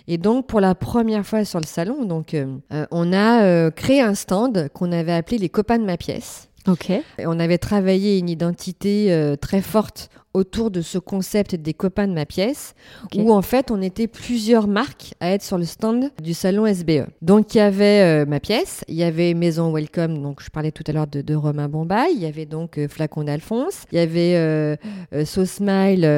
[0.08, 2.46] Et donc pour la première fois sur le salon, donc, euh,
[2.90, 6.48] on a créé un stand qu'on avait appelé les copains de ma pièce.
[6.68, 6.90] Ok.
[6.90, 12.14] Et on avait travaillé une identité très forte autour de ce concept des copains de
[12.14, 12.74] ma pièce,
[13.16, 17.06] où en fait on était plusieurs marques à être sur le stand du salon SBE.
[17.20, 20.70] Donc il y avait euh, ma pièce, il y avait Maison Welcome, donc je parlais
[20.70, 24.00] tout à l'heure de, Romain Bombay, il y avait donc euh, Flacon d'Alphonse, il y
[24.00, 24.76] avait euh,
[25.14, 26.08] euh So Smile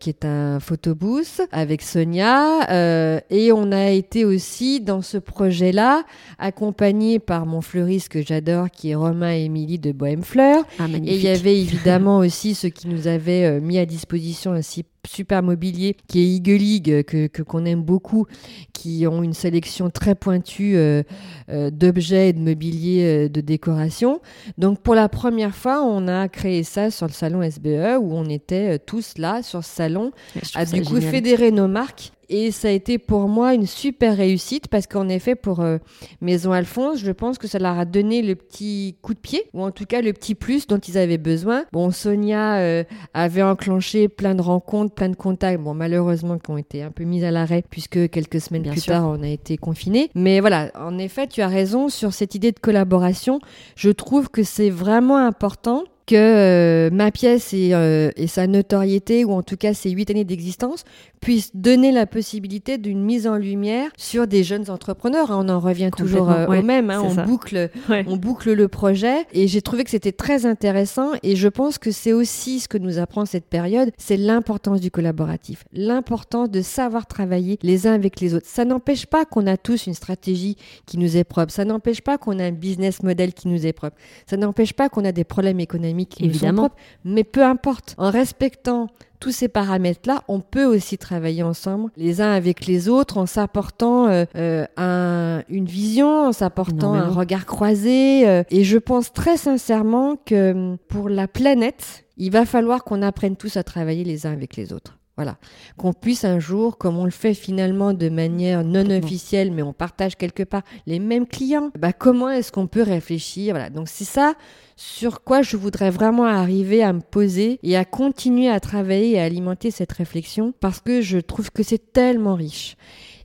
[0.00, 6.04] qui est un photobooth avec Sonia, et on a été aussi dans ce projet-là
[6.38, 10.64] accompagné par mon fleuriste que j'adore qui est Romain Émilie de Bohème Fleur.
[10.78, 14.52] Ah, et il y avait évidemment aussi ceux qui nous avaient euh, mis à disposition
[14.52, 18.26] un super mobilier qui est Eagle League, que qu'on aime beaucoup,
[18.72, 21.02] qui ont une sélection très pointue euh,
[21.50, 24.20] euh, d'objets et de mobilier de décoration.
[24.58, 28.28] Donc pour la première fois, on a créé ça sur le salon SBE où on
[28.28, 30.12] était tous là sur ce salon
[30.54, 34.68] à du coup fédérer nos marques et ça a été pour moi une super réussite
[34.68, 35.78] parce qu'en effet, pour euh,
[36.20, 39.62] Maison Alphonse, je pense que ça leur a donné le petit coup de pied, ou
[39.62, 41.64] en tout cas le petit plus dont ils avaient besoin.
[41.72, 46.58] Bon, Sonia euh, avait enclenché plein de rencontres, plein de contacts, bon, malheureusement, qui ont
[46.58, 50.10] été un peu mis à l'arrêt puisque quelques semaines plus tard, on a été confinés.
[50.14, 53.40] Mais voilà, en effet, tu as raison sur cette idée de collaboration.
[53.76, 57.74] Je trouve que c'est vraiment important que euh, ma pièce et,
[58.16, 60.84] et, sa notoriété, ou en tout cas ses huit années d'existence,
[61.18, 65.30] puisse donner la possibilité d'une mise en lumière sur des jeunes entrepreneurs.
[65.30, 65.44] Hein.
[65.44, 66.90] On en revient toujours euh, au même.
[66.90, 67.02] Hein.
[67.04, 67.70] On, boucle,
[68.06, 69.26] on boucle le projet.
[69.32, 71.12] Et j'ai trouvé que c'était très intéressant.
[71.22, 74.90] Et je pense que c'est aussi ce que nous apprend cette période, c'est l'importance du
[74.90, 78.46] collaboratif, l'importance de savoir travailler les uns avec les autres.
[78.46, 80.56] Ça n'empêche pas qu'on a tous une stratégie
[80.86, 81.52] qui nous est propre.
[81.52, 83.96] Ça n'empêche pas qu'on a un business model qui nous est propre.
[84.26, 86.76] Ça n'empêche pas qu'on a des problèmes économiques dynamiques qui nous sont propres.
[87.04, 88.88] Mais peu importe, en respectant
[89.20, 94.06] tous ces paramètres-là, on peut aussi travailler ensemble, les uns avec les autres, en s'apportant
[94.06, 98.28] euh, euh, un, une vision, en s'apportant un regard croisé.
[98.28, 103.36] Euh, et je pense très sincèrement que pour la planète, il va falloir qu'on apprenne
[103.36, 104.97] tous à travailler les uns avec les autres.
[105.18, 105.36] Voilà.
[105.76, 109.72] Qu'on puisse un jour, comme on le fait finalement de manière non officielle, mais on
[109.72, 113.54] partage quelque part les mêmes clients, bah comment est-ce qu'on peut réfléchir?
[113.54, 113.68] Voilà.
[113.68, 114.34] Donc c'est ça
[114.76, 119.18] sur quoi je voudrais vraiment arriver à me poser et à continuer à travailler et
[119.18, 122.76] à alimenter cette réflexion parce que je trouve que c'est tellement riche.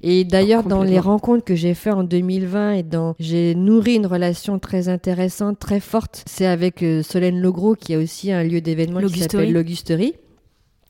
[0.02, 4.08] Et d'ailleurs, dans les rencontres que j'ai faites en 2020 et dans, j'ai nourri une
[4.08, 6.24] relation très intéressante, très forte.
[6.28, 10.16] C'est avec euh, Solène Logros, qui a aussi un lieu d'événement qui s'appelle l'Augusterie.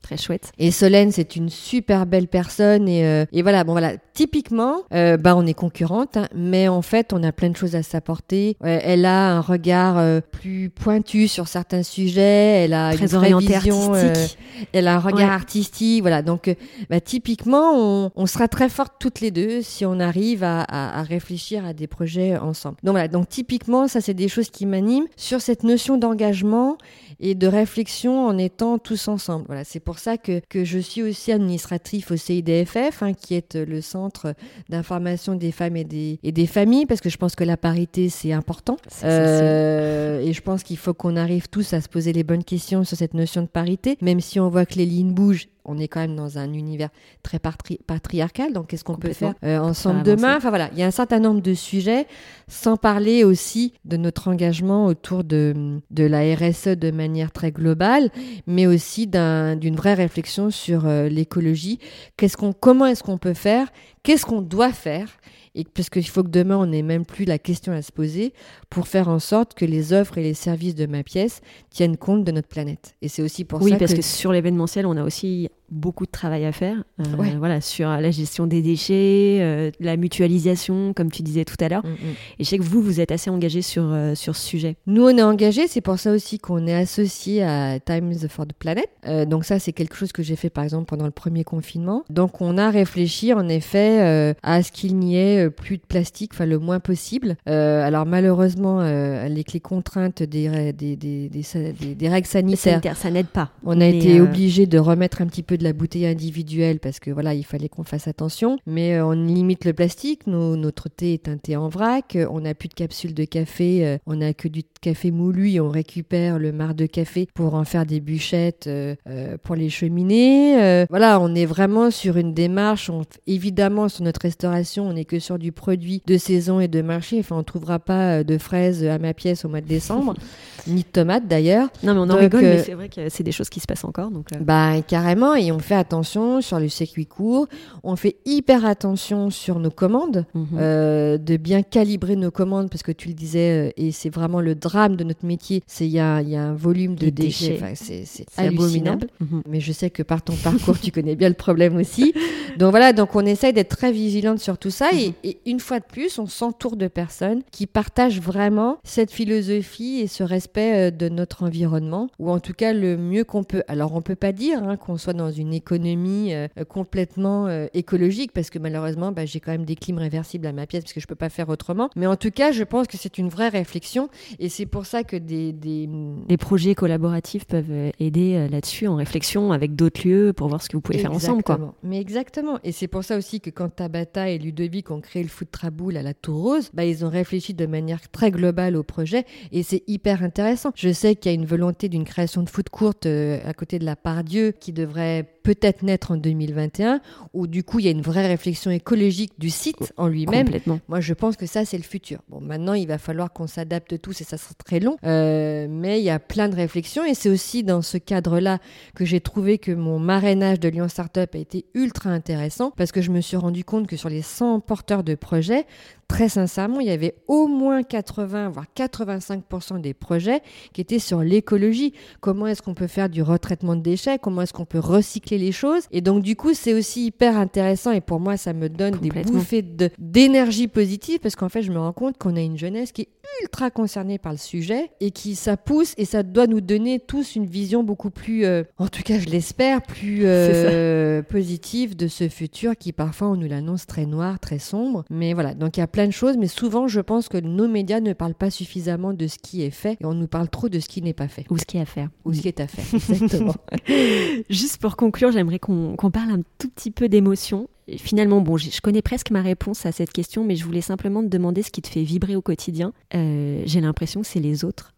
[0.04, 0.52] Très chouette.
[0.58, 2.90] Et Solène, c'est une super belle personne.
[2.90, 6.82] Et, euh, et voilà, bon voilà, typiquement, euh, bah on est concurrente, hein, mais en
[6.82, 8.58] fait, on a plein de choses à s'apporter.
[8.60, 12.64] elle a un regard euh, plus pointu sur certains sujets.
[12.64, 13.94] Elle a Très une vraie vision.
[13.94, 14.38] Artistique.
[14.74, 16.02] elle a un regard artistique.
[16.02, 16.54] Voilà, donc
[16.90, 21.00] bah, typiquement, on, on, sera très fortes toutes les deux si on arrive à, à,
[21.00, 22.76] à, réfléchir à des projets ensemble.
[22.82, 26.76] Donc voilà, donc typiquement, ça c'est des choses qui m'animent sur cette notion d'engagement
[27.20, 29.46] et de réflexion en étant tous ensemble.
[29.46, 33.54] Voilà, c'est pour ça que, que je suis aussi administratif au CIDFF, hein, qui est
[33.54, 34.34] le centre
[34.68, 38.08] d'information des femmes et des, et des familles, parce que je pense que la parité,
[38.08, 38.76] c'est important.
[39.04, 42.84] Euh, et je pense qu'il faut qu'on arrive tous à se poser les bonnes questions
[42.84, 45.88] sur cette notion de parité, même si on voit que les lignes bougent on est
[45.88, 46.90] quand même dans un univers
[47.22, 50.36] très patriarcal, donc qu'est-ce qu'on peut faire euh, ensemble demain?
[50.36, 52.06] Enfin voilà, il y a un certain nombre de sujets,
[52.48, 58.10] sans parler aussi de notre engagement autour de, de la RSE de manière très globale,
[58.46, 61.78] mais aussi d'une vraie réflexion sur euh, l'écologie.
[62.16, 63.68] Qu'est-ce qu'on, comment est-ce qu'on peut faire?
[64.02, 65.08] Qu'est-ce qu'on doit faire?
[65.54, 68.32] Et puisqu'il faut que demain on n'ait même plus la question à se poser
[68.70, 71.40] pour faire en sorte que les offres et les services de ma pièce
[71.70, 72.96] tiennent compte de notre planète.
[73.02, 73.70] Et c'est aussi pour ça que...
[73.72, 77.04] Oui, parce que sur l'événementiel, on a aussi beaucoup de travail à faire euh,
[77.38, 81.84] voilà, sur la gestion des déchets, euh, la mutualisation, comme tu disais tout à l'heure.
[81.84, 82.14] Mm, mm.
[82.38, 84.76] Et je sais que vous, vous êtes assez engagé sur, euh, sur ce sujet.
[84.86, 88.52] Nous, on est engagé, c'est pour ça aussi qu'on est associé à Times for the
[88.52, 88.88] Planet.
[89.28, 92.04] donc ça, c'est quelque chose que j'ai fait par exemple pendant le premier confinement.
[92.10, 96.46] Donc on a réfléchi en effet à ce qu'il n'y ait plus de plastique, enfin
[96.46, 97.36] le moins possible.
[97.46, 103.50] alors malheureusement, avec les contraintes des, des, des, des, règles sanitaires, ça n'aide pas.
[103.64, 107.10] On a été obligé de remettre un petit peu de la bouteille individuelle parce que
[107.10, 108.58] voilà, il fallait qu'on fasse attention.
[108.66, 110.26] Mais euh, on limite le plastique.
[110.26, 112.16] notre thé est un thé en vrac.
[112.30, 113.86] On n'a plus de capsules de café.
[113.86, 117.54] Euh, on n'a que du café moulu et on récupère le marc de café pour
[117.54, 118.94] en faire des bûchettes euh,
[119.42, 120.84] pour les cheminées.
[120.90, 122.90] voilà, on est vraiment sur une démarche.
[123.26, 127.18] évidemment, sur notre restauration, on n'est que sur du produit de saison et de marché.
[127.20, 130.14] Enfin, on trouvera pas de fraises à ma pièce au mois de décembre,
[130.66, 131.68] ni de tomates d'ailleurs.
[131.82, 133.84] Non, mais on en rigole, mais c'est vrai que c'est des choses qui se passent
[133.84, 134.10] encore.
[134.10, 135.34] Donc, Bah, carrément.
[135.34, 137.46] Et on fait attention sur le circuit court,
[137.82, 140.46] on fait hyper attention sur nos commandes, mhm.
[140.58, 144.40] euh, de bien calibrer nos commandes, parce que tu le disais, euh, et c'est vraiment
[144.40, 147.60] le drame de notre métier, c'est il y a, y a, un volume de déchets,
[147.74, 149.06] c'est abominable.
[149.20, 149.42] Mhm.
[149.48, 152.12] Mais je sais que par ton parcours, tu connais bien le problème aussi.
[152.58, 155.14] Donc voilà, donc on essaye d'être très vigilante sur tout ça, et, mhm.
[155.24, 160.06] et, une fois de plus, on s'entoure de personnes qui partagent vraiment cette philosophie et
[160.06, 163.62] ce respect euh, de notre environnement, ou en tout cas le mieux qu'on peut.
[163.68, 167.66] Alors on peut pas dire hein, qu'on soit dans une une économie euh, complètement euh,
[167.74, 170.94] écologique parce que malheureusement, bah, j'ai quand même des clims réversibles à ma pièce parce
[170.94, 171.90] que je peux pas faire autrement.
[171.96, 174.08] Mais en tout cas, je pense que c'est une vraie réflexion
[174.38, 175.88] et c'est pour ça que des, des...
[176.28, 180.68] des projets collaboratifs peuvent euh, aider là-dessus en réflexion avec d'autres lieux pour voir ce
[180.68, 181.42] que vous pouvez faire ensemble.
[181.42, 181.74] Quoi.
[181.82, 182.58] Mais exactement.
[182.64, 185.96] Et c'est pour ça aussi que quand Tabata et Ludovic ont créé le Food Traboul
[185.96, 189.62] à la Tour Rose, bah, ils ont réfléchi de manière très globale au projet et
[189.62, 190.70] c'est hyper intéressant.
[190.74, 193.84] Je sais qu'il y a une volonté d'une création de food courte à côté de
[193.84, 197.00] la Pardieu qui devrait peut-être naître en 2021,
[197.34, 200.48] où du coup il y a une vraie réflexion écologique du site en lui-même.
[200.88, 202.18] Moi je pense que ça c'est le futur.
[202.28, 206.00] Bon maintenant il va falloir qu'on s'adapte tous et ça sera très long, euh, mais
[206.00, 208.58] il y a plein de réflexions et c'est aussi dans ce cadre-là
[208.96, 213.02] que j'ai trouvé que mon marrainage de Lyon Startup a été ultra intéressant parce que
[213.02, 215.66] je me suis rendu compte que sur les 100 porteurs de projets,
[216.08, 220.40] très sincèrement, il y avait au moins 80, voire 85% des projets
[220.72, 221.92] qui étaient sur l'écologie.
[222.20, 224.18] Comment est-ce qu'on peut faire du retraitement de déchets?
[224.18, 227.90] Comment est-ce qu'on peut recycler les choses Et donc, du coup, c'est aussi hyper intéressant
[227.90, 229.64] et pour moi, ça me donne des bouffées
[229.98, 233.08] d'énergie positive parce qu'en fait, je me rends compte qu'on a une jeunesse qui est
[233.42, 237.34] ultra concernée par le sujet et qui ça pousse et ça doit nous donner tous
[237.34, 242.28] une vision beaucoup plus, euh, en tout cas, je l'espère, plus euh, positive de ce
[242.28, 245.04] futur qui parfois on nous l'annonce très noir, très sombre.
[245.10, 247.38] Mais voilà, donc il y a plein plein de choses, mais souvent, je pense que
[247.38, 250.50] nos médias ne parlent pas suffisamment de ce qui est fait et on nous parle
[250.50, 251.46] trop de ce qui n'est pas fait.
[251.50, 252.10] Ou ce qui est à faire.
[252.26, 253.54] Ou ce qui est à faire, exactement.
[254.50, 257.68] Juste pour conclure, j'aimerais qu'on parle un tout petit peu d'émotion.
[257.98, 261.28] Finalement, bon, je connais presque ma réponse à cette question, mais je voulais simplement te
[261.28, 262.92] demander ce qui te fait vibrer au quotidien.
[263.14, 264.94] Euh, j'ai l'impression que c'est les autres,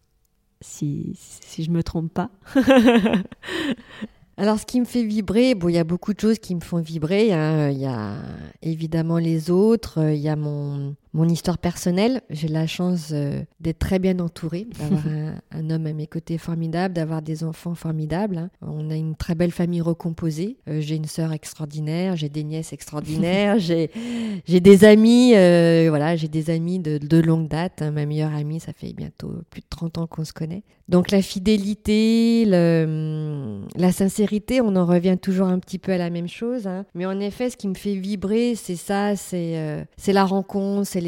[0.61, 2.29] si, si je me trompe pas.
[4.37, 6.61] Alors, ce qui me fait vibrer, bon, il y a beaucoup de choses qui me
[6.61, 7.23] font vibrer.
[7.23, 8.17] Il y a
[8.61, 13.79] évidemment les autres, il y a mon, mon histoire personnelle, j'ai la chance euh, d'être
[13.79, 15.03] très bien entourée, d'avoir
[15.51, 18.37] un, homme à mes côtés formidable, d'avoir des enfants formidables.
[18.37, 18.49] Hein.
[18.61, 20.57] On a une très belle famille recomposée.
[20.67, 23.89] Euh, j'ai une sœur extraordinaire, j'ai des nièces extraordinaires, j'ai
[24.59, 27.81] des amis, euh, voilà, j'ai des amis de, de longue date.
[27.81, 27.91] Hein.
[27.91, 30.63] Ma meilleure amie, ça fait bientôt plus de 30 ans qu'on se connaît.
[30.89, 36.09] Donc la fidélité, le, la sincérité, on en revient toujours un petit peu à la
[36.09, 36.65] même chose.
[36.65, 36.85] Hein.
[36.95, 41.01] Mais en effet, ce qui me fait vibrer, c'est ça, c'est c'est la rencontre, c'est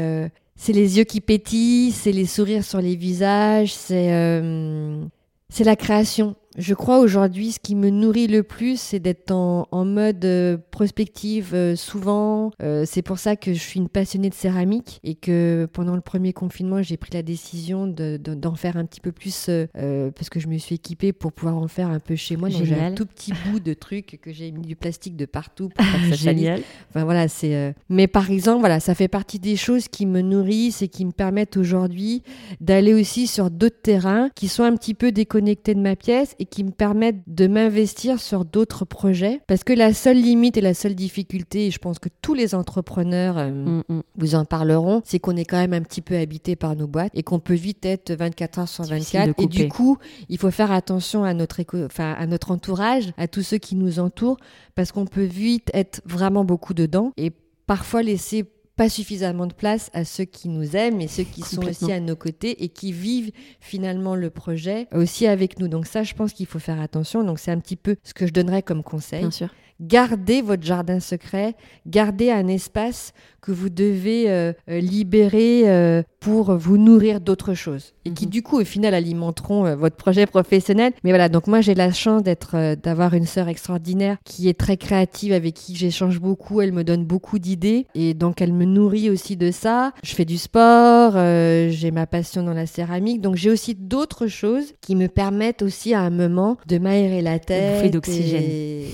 [0.00, 5.04] euh, c'est les yeux qui pétillent, c'est les sourires sur les visages, c'est euh,
[5.48, 6.36] c'est la création.
[6.60, 11.54] Je crois aujourd'hui, ce qui me nourrit le plus, c'est d'être en, mode euh, prospective
[11.54, 12.50] euh, souvent.
[12.62, 16.02] Euh, c'est pour ça que je suis une passionnée de céramique et que pendant le
[16.02, 20.48] premier confinement, j'ai pris la décision d'en faire un petit peu plus parce que je
[20.48, 22.50] me suis équipée pour pouvoir en faire un peu chez moi.
[22.50, 25.70] Donc j'ai un tout petit bout de truc que j'ai mis du plastique de partout
[25.70, 26.60] pour que ça Génial.
[26.90, 27.74] Enfin voilà, c'est.
[27.88, 31.12] Mais par exemple, voilà, ça fait partie des choses qui me nourrissent et qui me
[31.12, 32.22] permettent aujourd'hui
[32.60, 36.49] d'aller aussi sur d'autres terrains qui sont un petit peu déconnectés de ma pièce et
[36.50, 39.40] qui me permettent de m'investir sur d'autres projets.
[39.46, 42.54] Parce que la seule limite et la seule difficulté, et je pense que tous les
[42.54, 44.02] entrepreneurs euh, mm, mm.
[44.16, 47.12] vous en parleront, c'est qu'on est quand même un petit peu habité par nos boîtes
[47.14, 49.34] et qu'on peut vite être 24 heures sur 24.
[49.40, 49.98] Et du coup,
[50.28, 53.98] il faut faire attention à notre, enfin, à notre entourage, à tous ceux qui nous
[53.98, 54.38] entourent,
[54.74, 57.32] parce qu'on peut vite être vraiment beaucoup dedans et
[57.66, 58.44] parfois laisser
[58.80, 62.00] pas suffisamment de place à ceux qui nous aiment et ceux qui sont aussi à
[62.00, 65.68] nos côtés et qui vivent finalement le projet aussi avec nous.
[65.68, 67.22] Donc ça, je pense qu'il faut faire attention.
[67.22, 69.20] Donc c'est un petit peu ce que je donnerais comme conseil.
[69.20, 69.48] Bien sûr.
[69.82, 71.56] Gardez votre jardin secret,
[71.86, 77.94] gardez un espace que vous devez euh, euh, libérer euh, pour vous nourrir d'autres choses
[78.04, 78.30] et qui mhm.
[78.30, 80.92] du coup au final alimenteront votre projet professionnel.
[81.02, 84.76] Mais voilà, donc moi j'ai la chance d'être d'avoir une sœur extraordinaire qui est très
[84.76, 89.08] créative avec qui j'échange beaucoup, elle me donne beaucoup d'idées et donc elle me nourrit
[89.08, 89.92] aussi de ça.
[90.02, 94.74] Je fais du sport, j'ai ma passion dans la céramique, donc j'ai aussi d'autres choses
[94.82, 98.84] qui me permettent aussi à un moment de m'aérer la tête d'oxygène.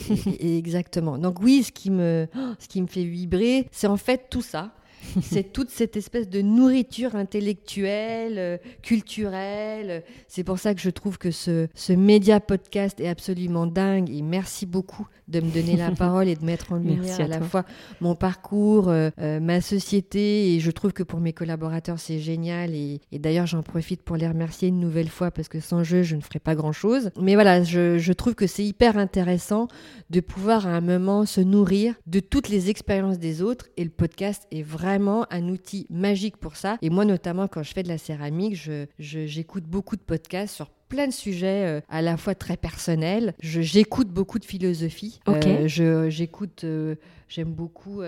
[0.40, 1.18] exactement.
[1.18, 2.28] Donc oui, ce qui me
[2.60, 4.70] ce qui me fait vibrer, c'est en fait tout ça.
[5.22, 10.02] c'est toute cette espèce de nourriture intellectuelle, euh, culturelle.
[10.28, 14.10] C'est pour ça que je trouve que ce, ce média podcast est absolument dingue.
[14.10, 17.40] Et merci beaucoup de me donner la parole et de mettre en lumière à, la
[17.40, 17.64] fois
[18.00, 20.54] mon parcours, euh, euh, ma société.
[20.54, 22.74] Et je trouve que pour mes collaborateurs, c'est génial.
[22.74, 26.16] Et, d'ailleurs, j'en profite pour les remercier une nouvelle fois parce que sans eux, je
[26.16, 27.10] ne ferais pas grand-chose.
[27.20, 29.68] Mais voilà, je, je trouve que c'est hyper intéressant
[30.10, 33.66] de pouvoir à un moment se nourrir de toutes les expériences des autres.
[33.76, 34.95] Et le podcast est vraiment
[35.30, 36.78] un outil magique pour ça.
[36.82, 40.54] Et moi, notamment, quand je fais de la céramique, j'écoute je, j'écoute beaucoup de podcasts
[40.54, 43.34] sur plein de sujets euh, à la fois très personnels.
[43.40, 45.20] J'écoute beaucoup de philosophie.
[45.28, 46.94] Euh, j'écoute, euh,
[47.28, 48.02] j'aime beaucoup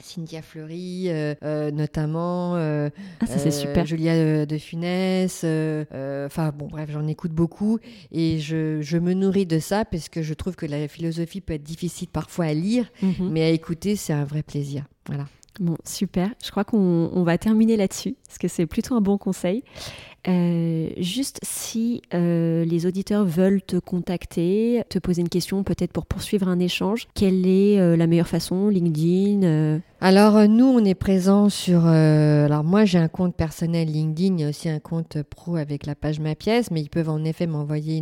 [0.00, 1.08] Cynthia Fleury,
[1.72, 2.54] notamment.
[2.54, 2.90] ah,
[3.26, 3.86] ça c'est super.
[3.86, 5.44] Julia de Funès.
[5.44, 7.78] Enfin bon, bref, j'en écoute beaucoup
[8.10, 11.54] et je, je, me nourris de ça parce que je trouve que la philosophie peut
[11.54, 13.30] être difficile parfois à lire, mhm.
[13.30, 14.84] mais à écouter, c'est un vrai plaisir.
[15.06, 15.26] Voilà.
[15.60, 16.30] Bon, super.
[16.42, 19.64] Je crois qu'on va terminer là-dessus, parce que c'est plutôt un bon conseil.
[20.28, 26.06] Euh, juste si euh, les auditeurs veulent te contacter, te poser une question peut-être pour
[26.06, 31.48] poursuivre un échange, quelle est euh, la meilleure façon LinkedIn Alors nous, on est présent
[31.48, 31.86] sur...
[31.86, 35.86] alors moi, j'ai un compte personnel LinkedIn, il y a aussi un compte pro avec
[35.86, 38.00] la page Ma Pièce, mais ils peuvent en effet m'envoyer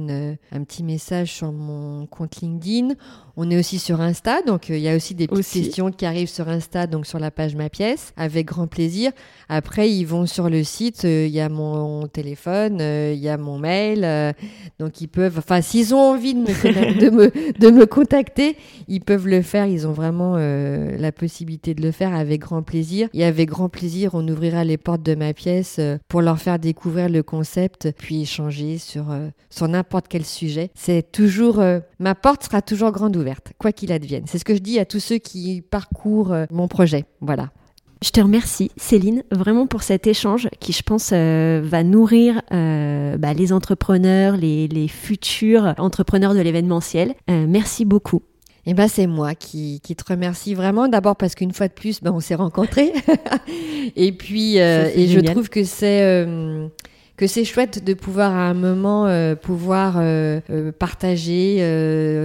[0.52, 2.94] un petit message sur mon compte LinkedIn.
[3.36, 6.28] On est aussi sur Insta, donc il y a aussi des petites questions qui arrivent
[6.28, 9.12] sur Insta, donc sur la page Ma Pièce, avec grand plaisir.
[9.48, 13.36] Après, ils vont sur le site, il y a mon téléphone, euh, il y a
[13.36, 14.04] mon mail.
[14.04, 14.32] Euh,
[14.78, 18.56] donc ils peuvent, enfin s'ils ont envie de me, de, me, de me contacter,
[18.88, 19.66] ils peuvent le faire.
[19.66, 23.08] Ils ont vraiment euh, la possibilité de le faire avec grand plaisir.
[23.14, 27.08] Et avec grand plaisir, on ouvrira les portes de ma pièce pour leur faire découvrir
[27.08, 29.06] le concept, puis échanger sur,
[29.48, 30.70] sur n'importe quel sujet.
[30.74, 31.62] C'est toujours,
[31.98, 34.24] ma porte sera toujours grande ouverte, quoi qu'il advienne.
[34.26, 37.04] C'est ce que je dis à tous ceux qui parcourent mon projet.
[37.20, 37.50] Voilà.
[38.02, 43.18] Je te remercie, Céline, vraiment pour cet échange qui, je pense, euh, va nourrir euh,
[43.18, 47.14] bah, les entrepreneurs, les, futurs entrepreneurs de l'événementiel.
[47.28, 48.22] Euh, merci beaucoup.
[48.66, 50.88] Eh ben c'est moi qui, qui, te remercie vraiment.
[50.88, 52.92] D'abord parce qu'une fois de plus, ben, on s'est rencontrés.
[53.96, 56.26] et puis, et je trouve que c'est
[57.20, 61.58] que c'est chouette de pouvoir à un moment euh, pouvoir euh, euh, partager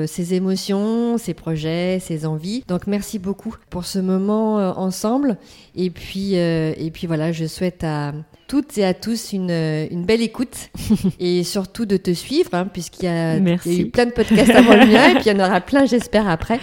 [0.07, 2.63] ses émotions, ses projets, ses envies.
[2.69, 5.37] Donc merci beaucoup pour ce moment ensemble.
[5.75, 8.13] Et puis et puis voilà, je souhaite à
[8.47, 10.69] toutes et à tous une, une belle écoute
[11.19, 14.85] et surtout de te suivre hein, puisqu'il y, a eu plein de podcasts avant le
[14.85, 16.59] mien et puis il y en aura plein j'espère après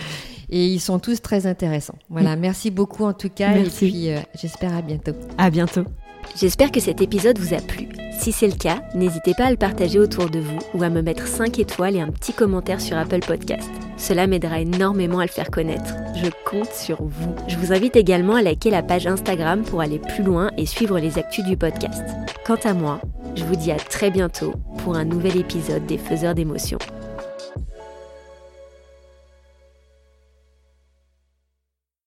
[0.49, 1.99] et ils sont tous très intéressants.
[2.09, 4.09] Voilà, merci beaucoup en tout cas et puis
[4.41, 5.13] j'espère à bientôt.
[5.37, 5.85] À bientôt.
[6.37, 7.89] J'espère que cet épisode vous a plu.
[8.19, 11.03] Si c'est le cas, n'hésitez pas à le partager autour de vous ou à me
[11.03, 13.69] mettre 5 étoiles et un petit commentaire sur Apple Podcast.
[13.97, 15.95] Cela m'aidera énormément à le faire connaître.
[16.17, 17.35] Je compte sur vous.
[17.49, 20.99] Je vous invite également à liker la page Instagram pour aller plus loin et suivre
[20.99, 22.03] les actus du podcast.
[22.47, 23.01] Quant à moi,
[23.35, 26.79] je vous dis à très bientôt pour un nouvel épisode des Faiseurs d'émotions.